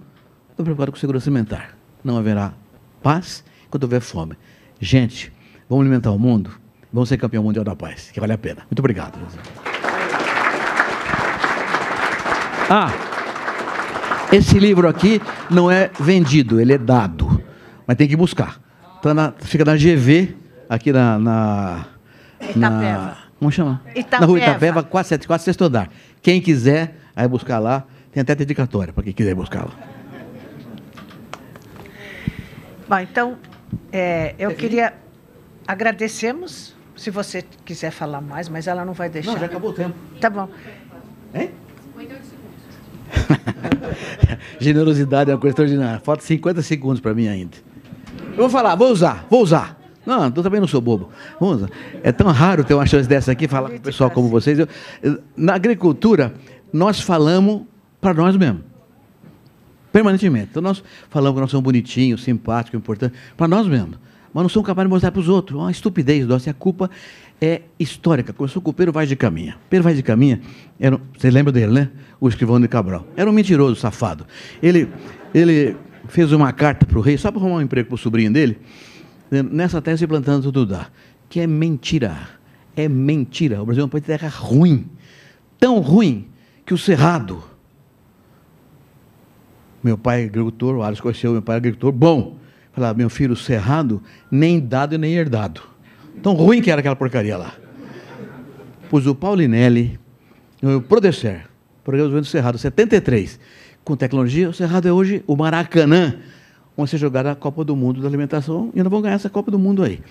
está 0.51 0.63
preocupada 0.63 0.91
com 0.91 0.97
segurança 0.97 1.29
alimentar. 1.29 1.75
Não 2.03 2.17
haverá 2.17 2.53
paz 3.01 3.43
enquanto 3.67 3.83
houver 3.83 4.01
fome. 4.01 4.35
Gente, 4.79 5.31
vamos 5.69 5.83
alimentar 5.83 6.11
o 6.11 6.19
mundo? 6.19 6.51
Vamos 6.91 7.07
ser 7.07 7.17
campeão 7.17 7.43
mundial 7.43 7.63
da 7.63 7.75
paz, 7.75 8.11
que 8.11 8.19
vale 8.19 8.33
a 8.33 8.37
pena. 8.37 8.63
Muito 8.69 8.79
obrigado. 8.79 9.17
Ah, 12.69 12.91
esse 14.31 14.57
livro 14.59 14.87
aqui 14.87 15.21
não 15.49 15.69
é 15.69 15.89
vendido, 15.99 16.59
ele 16.59 16.73
é 16.73 16.77
dado, 16.77 17.41
mas 17.85 17.97
tem 17.97 18.07
que 18.07 18.15
buscar. 18.15 18.61
Tá 19.01 19.13
na, 19.13 19.33
fica 19.39 19.65
na 19.65 19.75
GV, 19.75 20.35
aqui 20.69 20.91
na, 20.93 21.19
na, 21.19 21.85
na 22.55 23.17
como 23.41 23.51
chama? 23.51 23.81
Itapeva. 23.95 24.19
Na 24.19 24.27
rua 24.27 24.37
Itapeva, 24.37 24.83
474, 24.83 25.43
sexto 25.43 25.63
andar. 25.63 25.89
Quem 26.21 26.39
quiser, 26.39 26.95
aí 27.15 27.27
buscar 27.27 27.57
lá. 27.57 27.85
Tem 28.11 28.21
até 28.21 28.35
dedicatória 28.35 28.93
para 28.93 29.03
quem 29.03 29.13
quiser 29.13 29.33
buscar 29.33 29.65
lá. 29.65 29.71
Bom, 32.87 32.99
então, 32.99 33.37
é, 33.91 34.35
eu 34.37 34.53
queria... 34.53 34.93
Agradecemos, 35.67 36.75
se 36.95 37.09
você 37.09 37.43
quiser 37.65 37.89
falar 37.89 38.21
mais, 38.21 38.47
mas 38.47 38.67
ela 38.67 38.85
não 38.85 38.93
vai 38.93 39.09
deixar. 39.09 39.31
Não, 39.31 39.39
já 39.39 39.47
acabou 39.47 39.71
o 39.71 39.73
tempo. 39.73 39.95
Tá 40.19 40.29
bom. 40.29 40.47
Hein? 41.33 41.49
Generosidade 44.59 45.31
é 45.31 45.33
uma 45.33 45.39
coisa 45.39 45.53
extraordinária. 45.53 45.99
Falta 46.01 46.21
50 46.21 46.61
segundos 46.61 46.99
para 46.99 47.15
mim 47.15 47.27
ainda. 47.27 47.57
Eu 48.33 48.37
vou 48.37 48.49
falar, 48.51 48.75
vou 48.75 48.91
usar, 48.91 49.25
vou 49.27 49.41
usar. 49.41 49.80
Não, 50.05 50.25
eu 50.25 50.31
também 50.31 50.59
não 50.59 50.67
sou 50.67 50.81
bobo. 50.81 51.09
Vamos, 51.39 51.69
é 52.01 52.11
tão 52.11 52.27
raro 52.31 52.63
ter 52.63 52.73
uma 52.73 52.85
chance 52.85 53.07
dessa 53.07 53.31
aqui, 53.31 53.47
falar 53.47 53.69
com 53.69 53.75
o 53.75 53.81
pessoal 53.81 54.09
como 54.09 54.27
vocês. 54.29 54.57
Eu, 54.57 54.67
na 55.37 55.53
agricultura, 55.53 56.33
nós 56.73 56.99
falamos 56.99 57.63
para 57.99 58.13
nós 58.13 58.35
mesmos. 58.35 58.61
Permanentemente. 59.91 60.47
Então, 60.51 60.61
nós 60.61 60.83
falamos 61.09 61.35
que 61.35 61.41
nós 61.41 61.51
somos 61.51 61.63
bonitinhos, 61.63 62.23
simpáticos, 62.23 62.77
importantes, 62.77 63.17
para 63.37 63.47
nós 63.47 63.67
mesmos. 63.67 63.99
Mas 64.33 64.43
não 64.43 64.49
somos 64.49 64.65
capazes 64.65 64.87
de 64.87 64.93
mostrar 64.93 65.11
para 65.11 65.19
os 65.19 65.29
outros. 65.29 65.59
Uma 65.59 65.69
estupidez 65.69 66.25
nossa. 66.25 66.49
E 66.49 66.51
a 66.51 66.53
culpa 66.53 66.89
é 67.39 67.61
histórica. 67.77 68.31
Começou 68.31 68.61
com 68.61 68.71
o 68.71 68.73
Pedro 68.73 68.93
Vaz 68.93 69.07
de 69.07 69.15
Caminha. 69.15 69.57
Pedro 69.69 69.83
Vaz 69.83 69.97
de 69.97 70.01
Caminha, 70.01 70.39
era, 70.79 70.99
você 71.15 71.29
lembra 71.29 71.51
dele, 71.51 71.73
né? 71.73 71.89
O 72.19 72.29
escrivão 72.29 72.59
de 72.59 72.67
Cabral. 72.67 73.05
Era 73.17 73.29
um 73.29 73.33
mentiroso, 73.33 73.75
safado. 73.75 74.25
Ele, 74.63 74.87
ele 75.33 75.75
fez 76.07 76.31
uma 76.31 76.53
carta 76.53 76.85
para 76.85 76.97
o 76.97 77.01
rei, 77.01 77.17
só 77.17 77.29
para 77.29 77.41
arrumar 77.41 77.57
um 77.57 77.61
emprego 77.61 77.89
para 77.89 77.95
o 77.95 77.97
sobrinho 77.97 78.31
dele 78.31 78.57
nessa 79.31 79.81
terra 79.81 79.97
se 79.97 80.05
plantando 80.05 80.43
tudo 80.43 80.65
dá. 80.65 80.87
Que 81.29 81.39
é 81.39 81.47
mentira. 81.47 82.17
É 82.75 82.89
mentira. 82.89 83.61
O 83.61 83.65
Brasil 83.65 83.83
é 83.83 83.85
um 83.85 83.89
país 83.89 84.03
de 84.03 84.07
terra 84.07 84.27
ruim. 84.27 84.89
Tão 85.57 85.79
ruim 85.79 86.27
que 86.65 86.73
o 86.73 86.77
Cerrado. 86.77 87.43
Meu 89.83 89.97
pai 89.97 90.23
é 90.23 90.25
agricultor, 90.25 90.75
o 90.75 90.83
Ares 90.83 90.99
conheceu 90.99 91.31
meu 91.31 91.41
pai 91.41 91.55
é 91.55 91.57
agricultor, 91.57 91.91
bom. 91.91 92.37
Falava, 92.73 92.97
meu 92.97 93.09
filho, 93.09 93.33
o 93.33 93.37
Cerrado, 93.37 94.01
nem 94.29 94.59
dado 94.59 94.97
nem 94.97 95.13
herdado. 95.13 95.61
Tão 96.21 96.33
ruim 96.33 96.61
que 96.61 96.69
era 96.69 96.79
aquela 96.79 96.95
porcaria 96.95 97.37
lá. 97.37 97.53
Pus 98.89 99.07
o 99.07 99.15
Paulinelli, 99.15 99.99
o 100.61 100.81
Prodecer, 100.81 101.47
Programa 101.83 102.19
do 102.19 102.25
Cerrado, 102.25 102.57
73. 102.57 103.39
Com 103.83 103.95
tecnologia, 103.95 104.49
o 104.49 104.53
Cerrado 104.53 104.87
é 104.87 104.91
hoje 104.91 105.23
o 105.25 105.35
Maracanã 105.35 106.19
vão 106.75 106.87
ser 106.87 106.97
jogados 106.97 107.31
a 107.31 107.35
Copa 107.35 107.63
do 107.63 107.75
Mundo 107.75 108.01
da 108.01 108.07
alimentação 108.07 108.71
e 108.73 108.81
não 108.81 108.89
vão 108.89 109.01
ganhar 109.01 109.15
essa 109.15 109.29
Copa 109.29 109.51
do 109.51 109.59
Mundo 109.59 109.83
aí. 109.83 110.01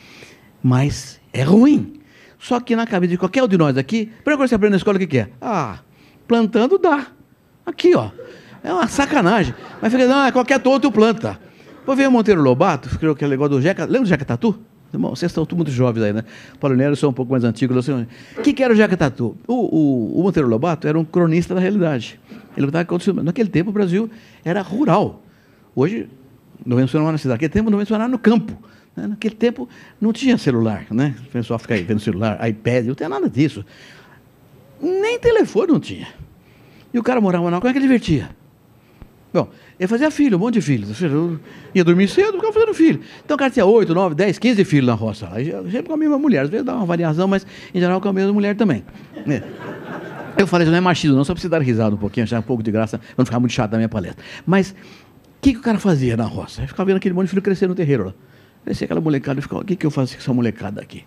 Mas 0.63 1.21
é 1.33 1.43
ruim. 1.43 2.01
Só 2.39 2.59
que 2.61 2.75
na 2.75 2.87
cabeça 2.87 3.11
de 3.11 3.19
qualquer 3.19 3.43
um 3.43 3.49
de 3.49 3.59
nós 3.59 3.77
aqui, 3.77 4.11
coisa 4.25 4.39
que 4.39 4.49
você 4.49 4.55
aprende 4.55 4.73
na 4.73 4.77
escola, 4.79 4.97
o 4.97 5.01
que, 5.01 5.07
que 5.07 5.19
é? 5.19 5.29
Ah, 5.41 5.81
plantando 6.27 6.79
dá. 6.79 7.07
Aqui, 7.67 7.95
ó. 7.95 8.11
É 8.63 8.73
uma 8.73 8.89
sacanagem. 8.89 9.55
Mas 9.81 9.93
fica, 9.93 10.07
não, 10.07 10.25
é 10.25 10.33
qualquer 10.33 10.61
outro 10.67 10.91
planta. 10.91 11.39
Vou 11.87 11.97
ver 11.97 12.09
o 12.09 12.11
Monteiro 12.11 12.43
Lobato, 12.43 12.99
que 12.99 13.07
aquele 13.07 13.31
negócio 13.33 13.57
do 13.57 13.63
Jeca. 13.63 13.85
Lembra 13.85 14.01
do 14.01 14.07
Jeca 14.07 14.25
Tatu? 14.25 14.59
Irmão, 14.93 15.15
vocês 15.15 15.31
estão 15.31 15.47
muito 15.57 15.71
jovens 15.71 16.03
aí, 16.03 16.13
né? 16.13 16.25
Paulo 16.59 16.77
Nero, 16.77 16.93
eu 16.93 16.97
sou 16.97 17.11
um 17.11 17.13
pouco 17.13 17.31
mais 17.31 17.45
antigo. 17.45 17.75
O 17.79 18.43
que, 18.43 18.53
que 18.53 18.63
era 18.63 18.73
o 18.73 18.77
Jeca 18.77 18.97
Tatu? 18.97 19.37
O, 19.47 19.55
o, 19.55 20.21
o 20.21 20.23
Monteiro 20.23 20.49
Lobato 20.49 20.89
era 20.89 20.99
um 20.99 21.05
cronista 21.05 21.55
da 21.55 21.61
realidade. 21.61 22.19
Ele 22.57 22.67
estava 22.67 22.83
acontecendo. 22.83 23.23
Naquele 23.23 23.49
tempo 23.49 23.71
o 23.71 23.73
Brasil 23.73 24.11
era 24.45 24.63
rural. 24.63 25.23
Hoje 25.75 26.09
não 26.65 26.79
funcionava 26.79 27.13
na 27.13 27.19
cidade. 27.19 27.35
Naquele 27.35 27.53
tempo 27.53 27.71
não 27.71 27.79
funcionava 27.79 28.11
no 28.11 28.19
campo. 28.19 28.57
Né? 28.97 29.07
Naquele 29.07 29.35
tempo 29.35 29.69
não 30.01 30.13
tinha 30.13 30.37
celular, 30.39 30.87
né? 30.91 31.15
O 31.27 31.31
pessoal 31.31 31.59
fica 31.59 31.75
aí 31.75 31.83
vendo 31.83 32.01
celular, 32.01 32.49
iPad, 32.49 32.87
não 32.87 32.95
tinha 32.95 33.09
nada 33.09 33.29
disso. 33.29 33.65
Nem 34.81 35.19
telefone 35.19 35.73
não 35.73 35.81
tinha. 35.81 36.09
E 36.93 36.99
o 36.99 37.03
cara 37.03 37.21
morava 37.21 37.51
na 37.51 37.61
como 37.61 37.69
é 37.69 37.73
que 37.73 37.79
ele 37.79 37.87
divertia? 37.87 38.31
Bom, 39.33 39.49
ele 39.79 39.87
fazia 39.87 40.11
filho, 40.11 40.37
um 40.37 40.41
monte 40.41 40.55
de 40.55 40.63
filhos. 40.63 41.01
Ia 41.73 41.85
dormir 41.85 42.09
cedo, 42.09 42.33
ficava 42.33 42.53
fazendo 42.53 42.75
filho. 42.75 43.01
Então 43.25 43.37
o 43.37 43.39
cara 43.39 43.51
tinha 43.51 43.65
8, 43.65 43.95
9, 43.95 44.15
10, 44.17 44.39
15 44.39 44.65
filhos 44.65 44.87
na 44.89 44.95
roça. 44.95 45.29
Aí, 45.31 45.53
sempre 45.71 45.85
com 45.85 45.95
a 45.95 45.97
mesma 45.97 46.19
mulher. 46.19 46.43
Às 46.43 46.51
vezes 46.51 46.67
dá 46.67 46.75
uma 46.75 46.85
variação, 46.85 47.29
mas 47.29 47.47
em 47.73 47.79
geral 47.79 48.01
com 48.01 48.09
a 48.09 48.13
mesma 48.13 48.33
mulher 48.33 48.57
também. 48.57 48.85
É. 49.29 49.43
Eu 50.37 50.47
falei, 50.47 50.65
isso 50.65 50.73
não 50.73 50.79
é 50.79 50.81
machismo, 50.81 51.17
não, 51.17 51.25
só 51.25 51.33
precisa 51.33 51.51
dar 51.51 51.61
risada 51.61 51.95
um 51.95 51.99
pouquinho, 51.99 52.25
achar 52.25 52.39
um 52.39 52.43
pouco 52.43 52.63
de 52.63 52.71
graça, 52.71 52.99
para 52.99 53.15
não 53.19 53.25
ficar 53.25 53.39
muito 53.39 53.53
chato 53.53 53.73
na 53.73 53.79
minha 53.79 53.89
palestra. 53.89 54.25
Mas 54.47 54.75
que, 55.41 55.53
que 55.53 55.59
o 55.59 55.63
cara 55.63 55.79
fazia 55.79 56.17
na 56.17 56.25
roça? 56.25 56.67
Ficava 56.67 56.87
vendo 56.87 56.97
aquele 56.99 57.15
monte 57.15 57.25
de 57.25 57.31
filho 57.31 57.43
crescer 57.43 57.67
no 57.67 57.75
terreiro 57.75 58.07
lá. 58.07 58.15
Crescia 58.65 58.85
aquela 58.85 59.01
molecada 59.01 59.41
e 59.41 59.43
ficava, 59.43 59.63
o 59.63 59.65
que, 59.65 59.75
que 59.75 59.87
eu 59.87 59.91
faço 59.91 60.15
com 60.15 60.21
essa 60.21 60.35
molecada 60.35 60.81
aqui? 60.81 61.05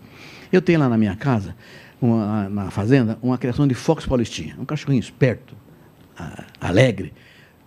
Eu 0.52 0.62
tenho 0.62 0.80
lá 0.80 0.90
na 0.90 0.98
minha 0.98 1.16
casa, 1.16 1.56
uma, 2.02 2.50
na 2.50 2.72
fazenda, 2.72 3.18
uma 3.22 3.38
criação 3.38 3.68
de 3.68 3.76
Fox 3.76 4.06
Paulistinha. 4.06 4.56
Um 4.60 4.66
cachorrinho 4.66 5.00
esperto, 5.00 5.56
alegre, 6.60 7.14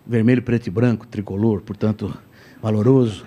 vermelho, 0.06 0.42
preto 0.42 0.66
e 0.66 0.70
branco, 0.70 1.06
tricolor, 1.06 1.60
portanto, 1.62 2.16
valoroso. 2.60 3.24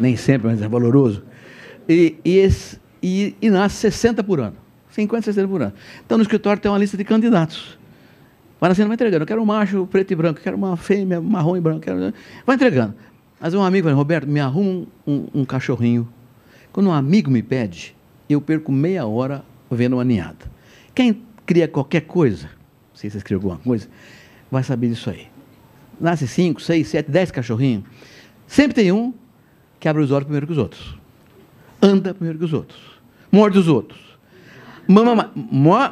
Nem 0.00 0.16
sempre, 0.16 0.48
mas 0.48 0.62
é 0.62 0.68
valoroso. 0.68 1.24
E, 1.88 2.16
e, 2.24 2.36
esse, 2.36 2.80
e, 3.02 3.34
e 3.40 3.50
nasce 3.50 3.76
60 3.76 4.22
por 4.22 4.40
ano. 4.40 4.56
50, 4.90 5.22
60 5.22 5.48
por 5.48 5.62
ano. 5.62 5.72
Então, 6.04 6.16
no 6.18 6.22
escritório 6.22 6.60
tem 6.60 6.70
uma 6.70 6.78
lista 6.78 6.96
de 6.96 7.04
candidatos. 7.04 7.75
Vai 8.60 8.70
nascendo, 8.70 8.88
vai 8.88 8.94
entregando. 8.94 9.22
Eu 9.22 9.26
quero 9.26 9.42
um 9.42 9.44
macho 9.44 9.86
preto 9.86 10.12
e 10.12 10.16
branco, 10.16 10.40
quero 10.40 10.56
uma 10.56 10.76
fêmea 10.76 11.20
marrom 11.20 11.56
e 11.56 11.60
branco. 11.60 11.80
Quero... 11.80 12.12
Vai 12.46 12.56
entregando. 12.56 12.94
Mas 13.38 13.52
um 13.52 13.62
amigo 13.62 13.90
Roberto, 13.92 14.26
me 14.26 14.40
arruma 14.40 14.86
um, 15.06 15.26
um, 15.34 15.44
cachorrinho. 15.44 16.08
Quando 16.72 16.88
um 16.88 16.92
amigo 16.92 17.30
me 17.30 17.42
pede, 17.42 17.94
eu 18.28 18.40
perco 18.40 18.72
meia 18.72 19.06
hora 19.06 19.44
vendo 19.70 19.94
uma 19.94 20.04
ninhada. 20.04 20.50
Quem 20.94 21.22
cria 21.44 21.68
qualquer 21.68 22.02
coisa, 22.02 22.46
não 22.46 22.96
sei 22.96 23.10
se 23.10 23.18
escreveu 23.18 23.50
alguma 23.50 23.62
coisa, 23.62 23.88
vai 24.50 24.62
saber 24.62 24.88
disso 24.88 25.10
aí. 25.10 25.28
Nasce 26.00 26.26
cinco, 26.26 26.60
seis, 26.62 26.88
sete, 26.88 27.10
dez 27.10 27.30
cachorrinhos. 27.30 27.84
Sempre 28.46 28.74
tem 28.74 28.92
um 28.92 29.12
que 29.78 29.88
abre 29.88 30.02
os 30.02 30.10
olhos 30.10 30.24
primeiro 30.24 30.46
que 30.46 30.52
os 30.52 30.58
outros. 30.58 30.98
Anda 31.80 32.14
primeiro 32.14 32.38
que 32.38 32.44
os 32.44 32.52
outros. 32.54 32.80
Morde 33.30 33.58
os 33.58 33.68
outros. 33.68 34.00
Mama, 34.88 35.30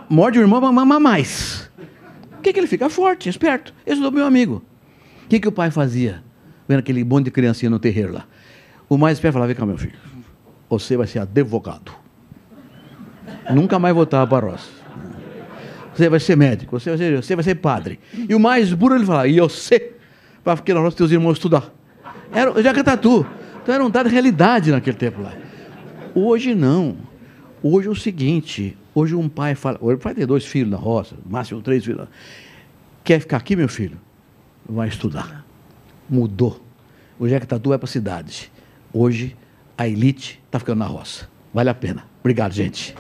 morde 0.09 0.39
o 0.39 0.43
irmão, 0.43 0.61
mama 0.73 0.99
mais 0.99 1.71
que, 2.45 2.53
que 2.53 2.61
ele 2.61 2.67
fica? 2.67 2.89
Forte, 2.89 3.29
esperto. 3.29 3.75
Esse 3.87 4.03
é 4.03 4.07
o 4.07 4.13
meu 4.13 4.27
amigo. 4.27 4.63
O 5.25 5.29
que, 5.29 5.41
que 5.41 5.49
o 5.49 5.53
pai 5.53 5.71
fazia? 5.71 6.23
Vendo 6.69 6.79
aquele 6.79 7.03
bonde 7.03 7.25
de 7.25 7.31
criancinha 7.31 7.71
no 7.71 7.79
terreiro 7.79 8.13
lá. 8.13 8.27
O 8.89 8.97
mais 8.97 9.17
esperto 9.17 9.33
falava: 9.35 9.49
Vem 9.49 9.57
cá, 9.57 9.67
meu 9.67 9.79
filho. 9.79 9.95
Você 10.69 10.97
vai 10.97 11.07
ser 11.07 11.21
advogado. 11.21 11.93
Nunca 13.53 13.79
mais 13.79 13.95
voltava 13.95 14.27
para 14.27 14.47
a 14.47 14.51
roça. 14.51 14.69
Você 15.95 16.09
vai 16.09 16.21
ser 16.21 16.37
médico, 16.37 16.79
você 16.79 16.91
vai 16.91 16.99
ser, 16.99 17.23
você 17.23 17.35
vai 17.35 17.45
ser 17.45 17.55
padre. 17.57 18.01
E 18.29 18.35
o 18.35 18.41
mais 18.41 18.73
burro 18.73 18.95
ele 18.95 19.07
falava: 19.07 19.29
E 19.29 19.41
você? 19.41 19.93
Para 20.43 20.61
na 20.75 20.81
roça 20.81 20.97
teus 20.97 21.11
irmãos 21.11 21.35
estudar. 21.35 21.73
Era, 22.33 22.63
já 22.63 22.75
que 22.75 22.81
é 22.81 22.83
tatu. 22.83 23.27
Então 23.63 23.75
era 23.75 23.85
um 23.85 23.89
dado 23.89 24.09
de 24.09 24.13
realidade 24.13 24.71
naquele 24.71 24.97
tempo 24.97 25.23
lá. 25.23 25.33
Hoje 26.15 26.55
não. 26.55 26.97
Hoje 27.63 27.89
é 27.89 27.91
o 27.91 27.97
seguinte: 27.97 28.77
Hoje 28.95 29.17
um 29.17 29.29
pai 29.29 29.57
fala, 29.57 29.77
hoje 29.81 29.97
o 29.97 29.99
pai 29.99 30.15
tem 30.15 30.25
dois 30.25 30.47
filhos 30.47 30.71
na 30.71 30.77
roça, 30.77 31.17
máximo 31.27 31.61
três 31.61 31.85
filhos. 31.85 32.07
Quer 33.03 33.19
ficar 33.19 33.39
aqui, 33.39 33.57
meu 33.57 33.69
filho? 33.69 34.01
Vai 34.69 34.87
estudar. 34.87 35.45
Mudou. 36.09 36.65
Hoje 37.19 37.39
que 37.41 37.47
tatu 37.47 37.73
é 37.73 37.79
para 37.79 37.87
a 37.87 37.91
cidade. 37.91 38.53
Hoje 38.93 39.37
a 39.77 39.89
elite 39.89 40.41
está 40.47 40.61
ficando 40.61 40.79
na 40.79 40.87
roça. 40.87 41.29
Vale 41.53 41.71
a 41.71 41.75
pena. 41.75 42.05
Obrigado, 42.21 42.53
gente. 42.53 42.95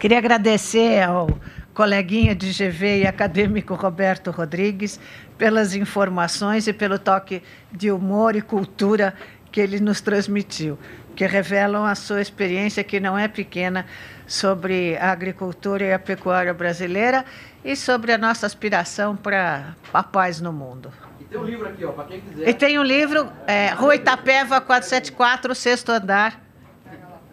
Queria 0.00 0.18
agradecer 0.18 1.02
ao 1.02 1.28
coleguinha 1.74 2.34
de 2.34 2.52
GV 2.52 3.00
e 3.00 3.06
acadêmico 3.06 3.74
Roberto 3.74 4.30
Rodrigues, 4.30 5.00
pelas 5.36 5.74
informações 5.74 6.68
e 6.68 6.72
pelo 6.72 6.98
toque 6.98 7.42
de 7.72 7.90
humor 7.90 8.36
e 8.36 8.40
cultura 8.40 9.12
que 9.50 9.60
ele 9.60 9.80
nos 9.80 10.00
transmitiu, 10.00 10.78
que 11.16 11.26
revelam 11.26 11.84
a 11.84 11.94
sua 11.94 12.20
experiência, 12.20 12.82
que 12.84 13.00
não 13.00 13.18
é 13.18 13.28
pequena, 13.28 13.86
sobre 14.26 14.96
a 14.96 15.10
agricultura 15.10 15.84
e 15.84 15.92
a 15.92 15.98
pecuária 15.98 16.54
brasileira 16.54 17.24
e 17.64 17.76
sobre 17.76 18.12
a 18.12 18.18
nossa 18.18 18.46
aspiração 18.46 19.16
para 19.16 19.74
a 19.92 20.02
paz 20.02 20.40
no 20.40 20.52
mundo. 20.52 20.92
E 21.20 21.24
tem 21.24 21.38
um 21.38 21.44
livro 21.44 21.68
aqui, 21.68 21.84
ó, 21.84 21.92
para 21.92 22.04
quem 22.04 22.20
quiser. 22.20 22.48
E 22.48 22.54
tem 22.54 22.78
um 22.78 22.82
livro, 22.82 23.30
é, 23.46 23.68
Rua 23.68 23.96
Itapeva, 23.96 24.60
474, 24.60 25.54
sexto 25.54 25.90
andar. 25.90 26.40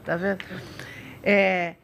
Tá 0.04 0.16
vendo? 0.16 0.44
É, 1.24 1.76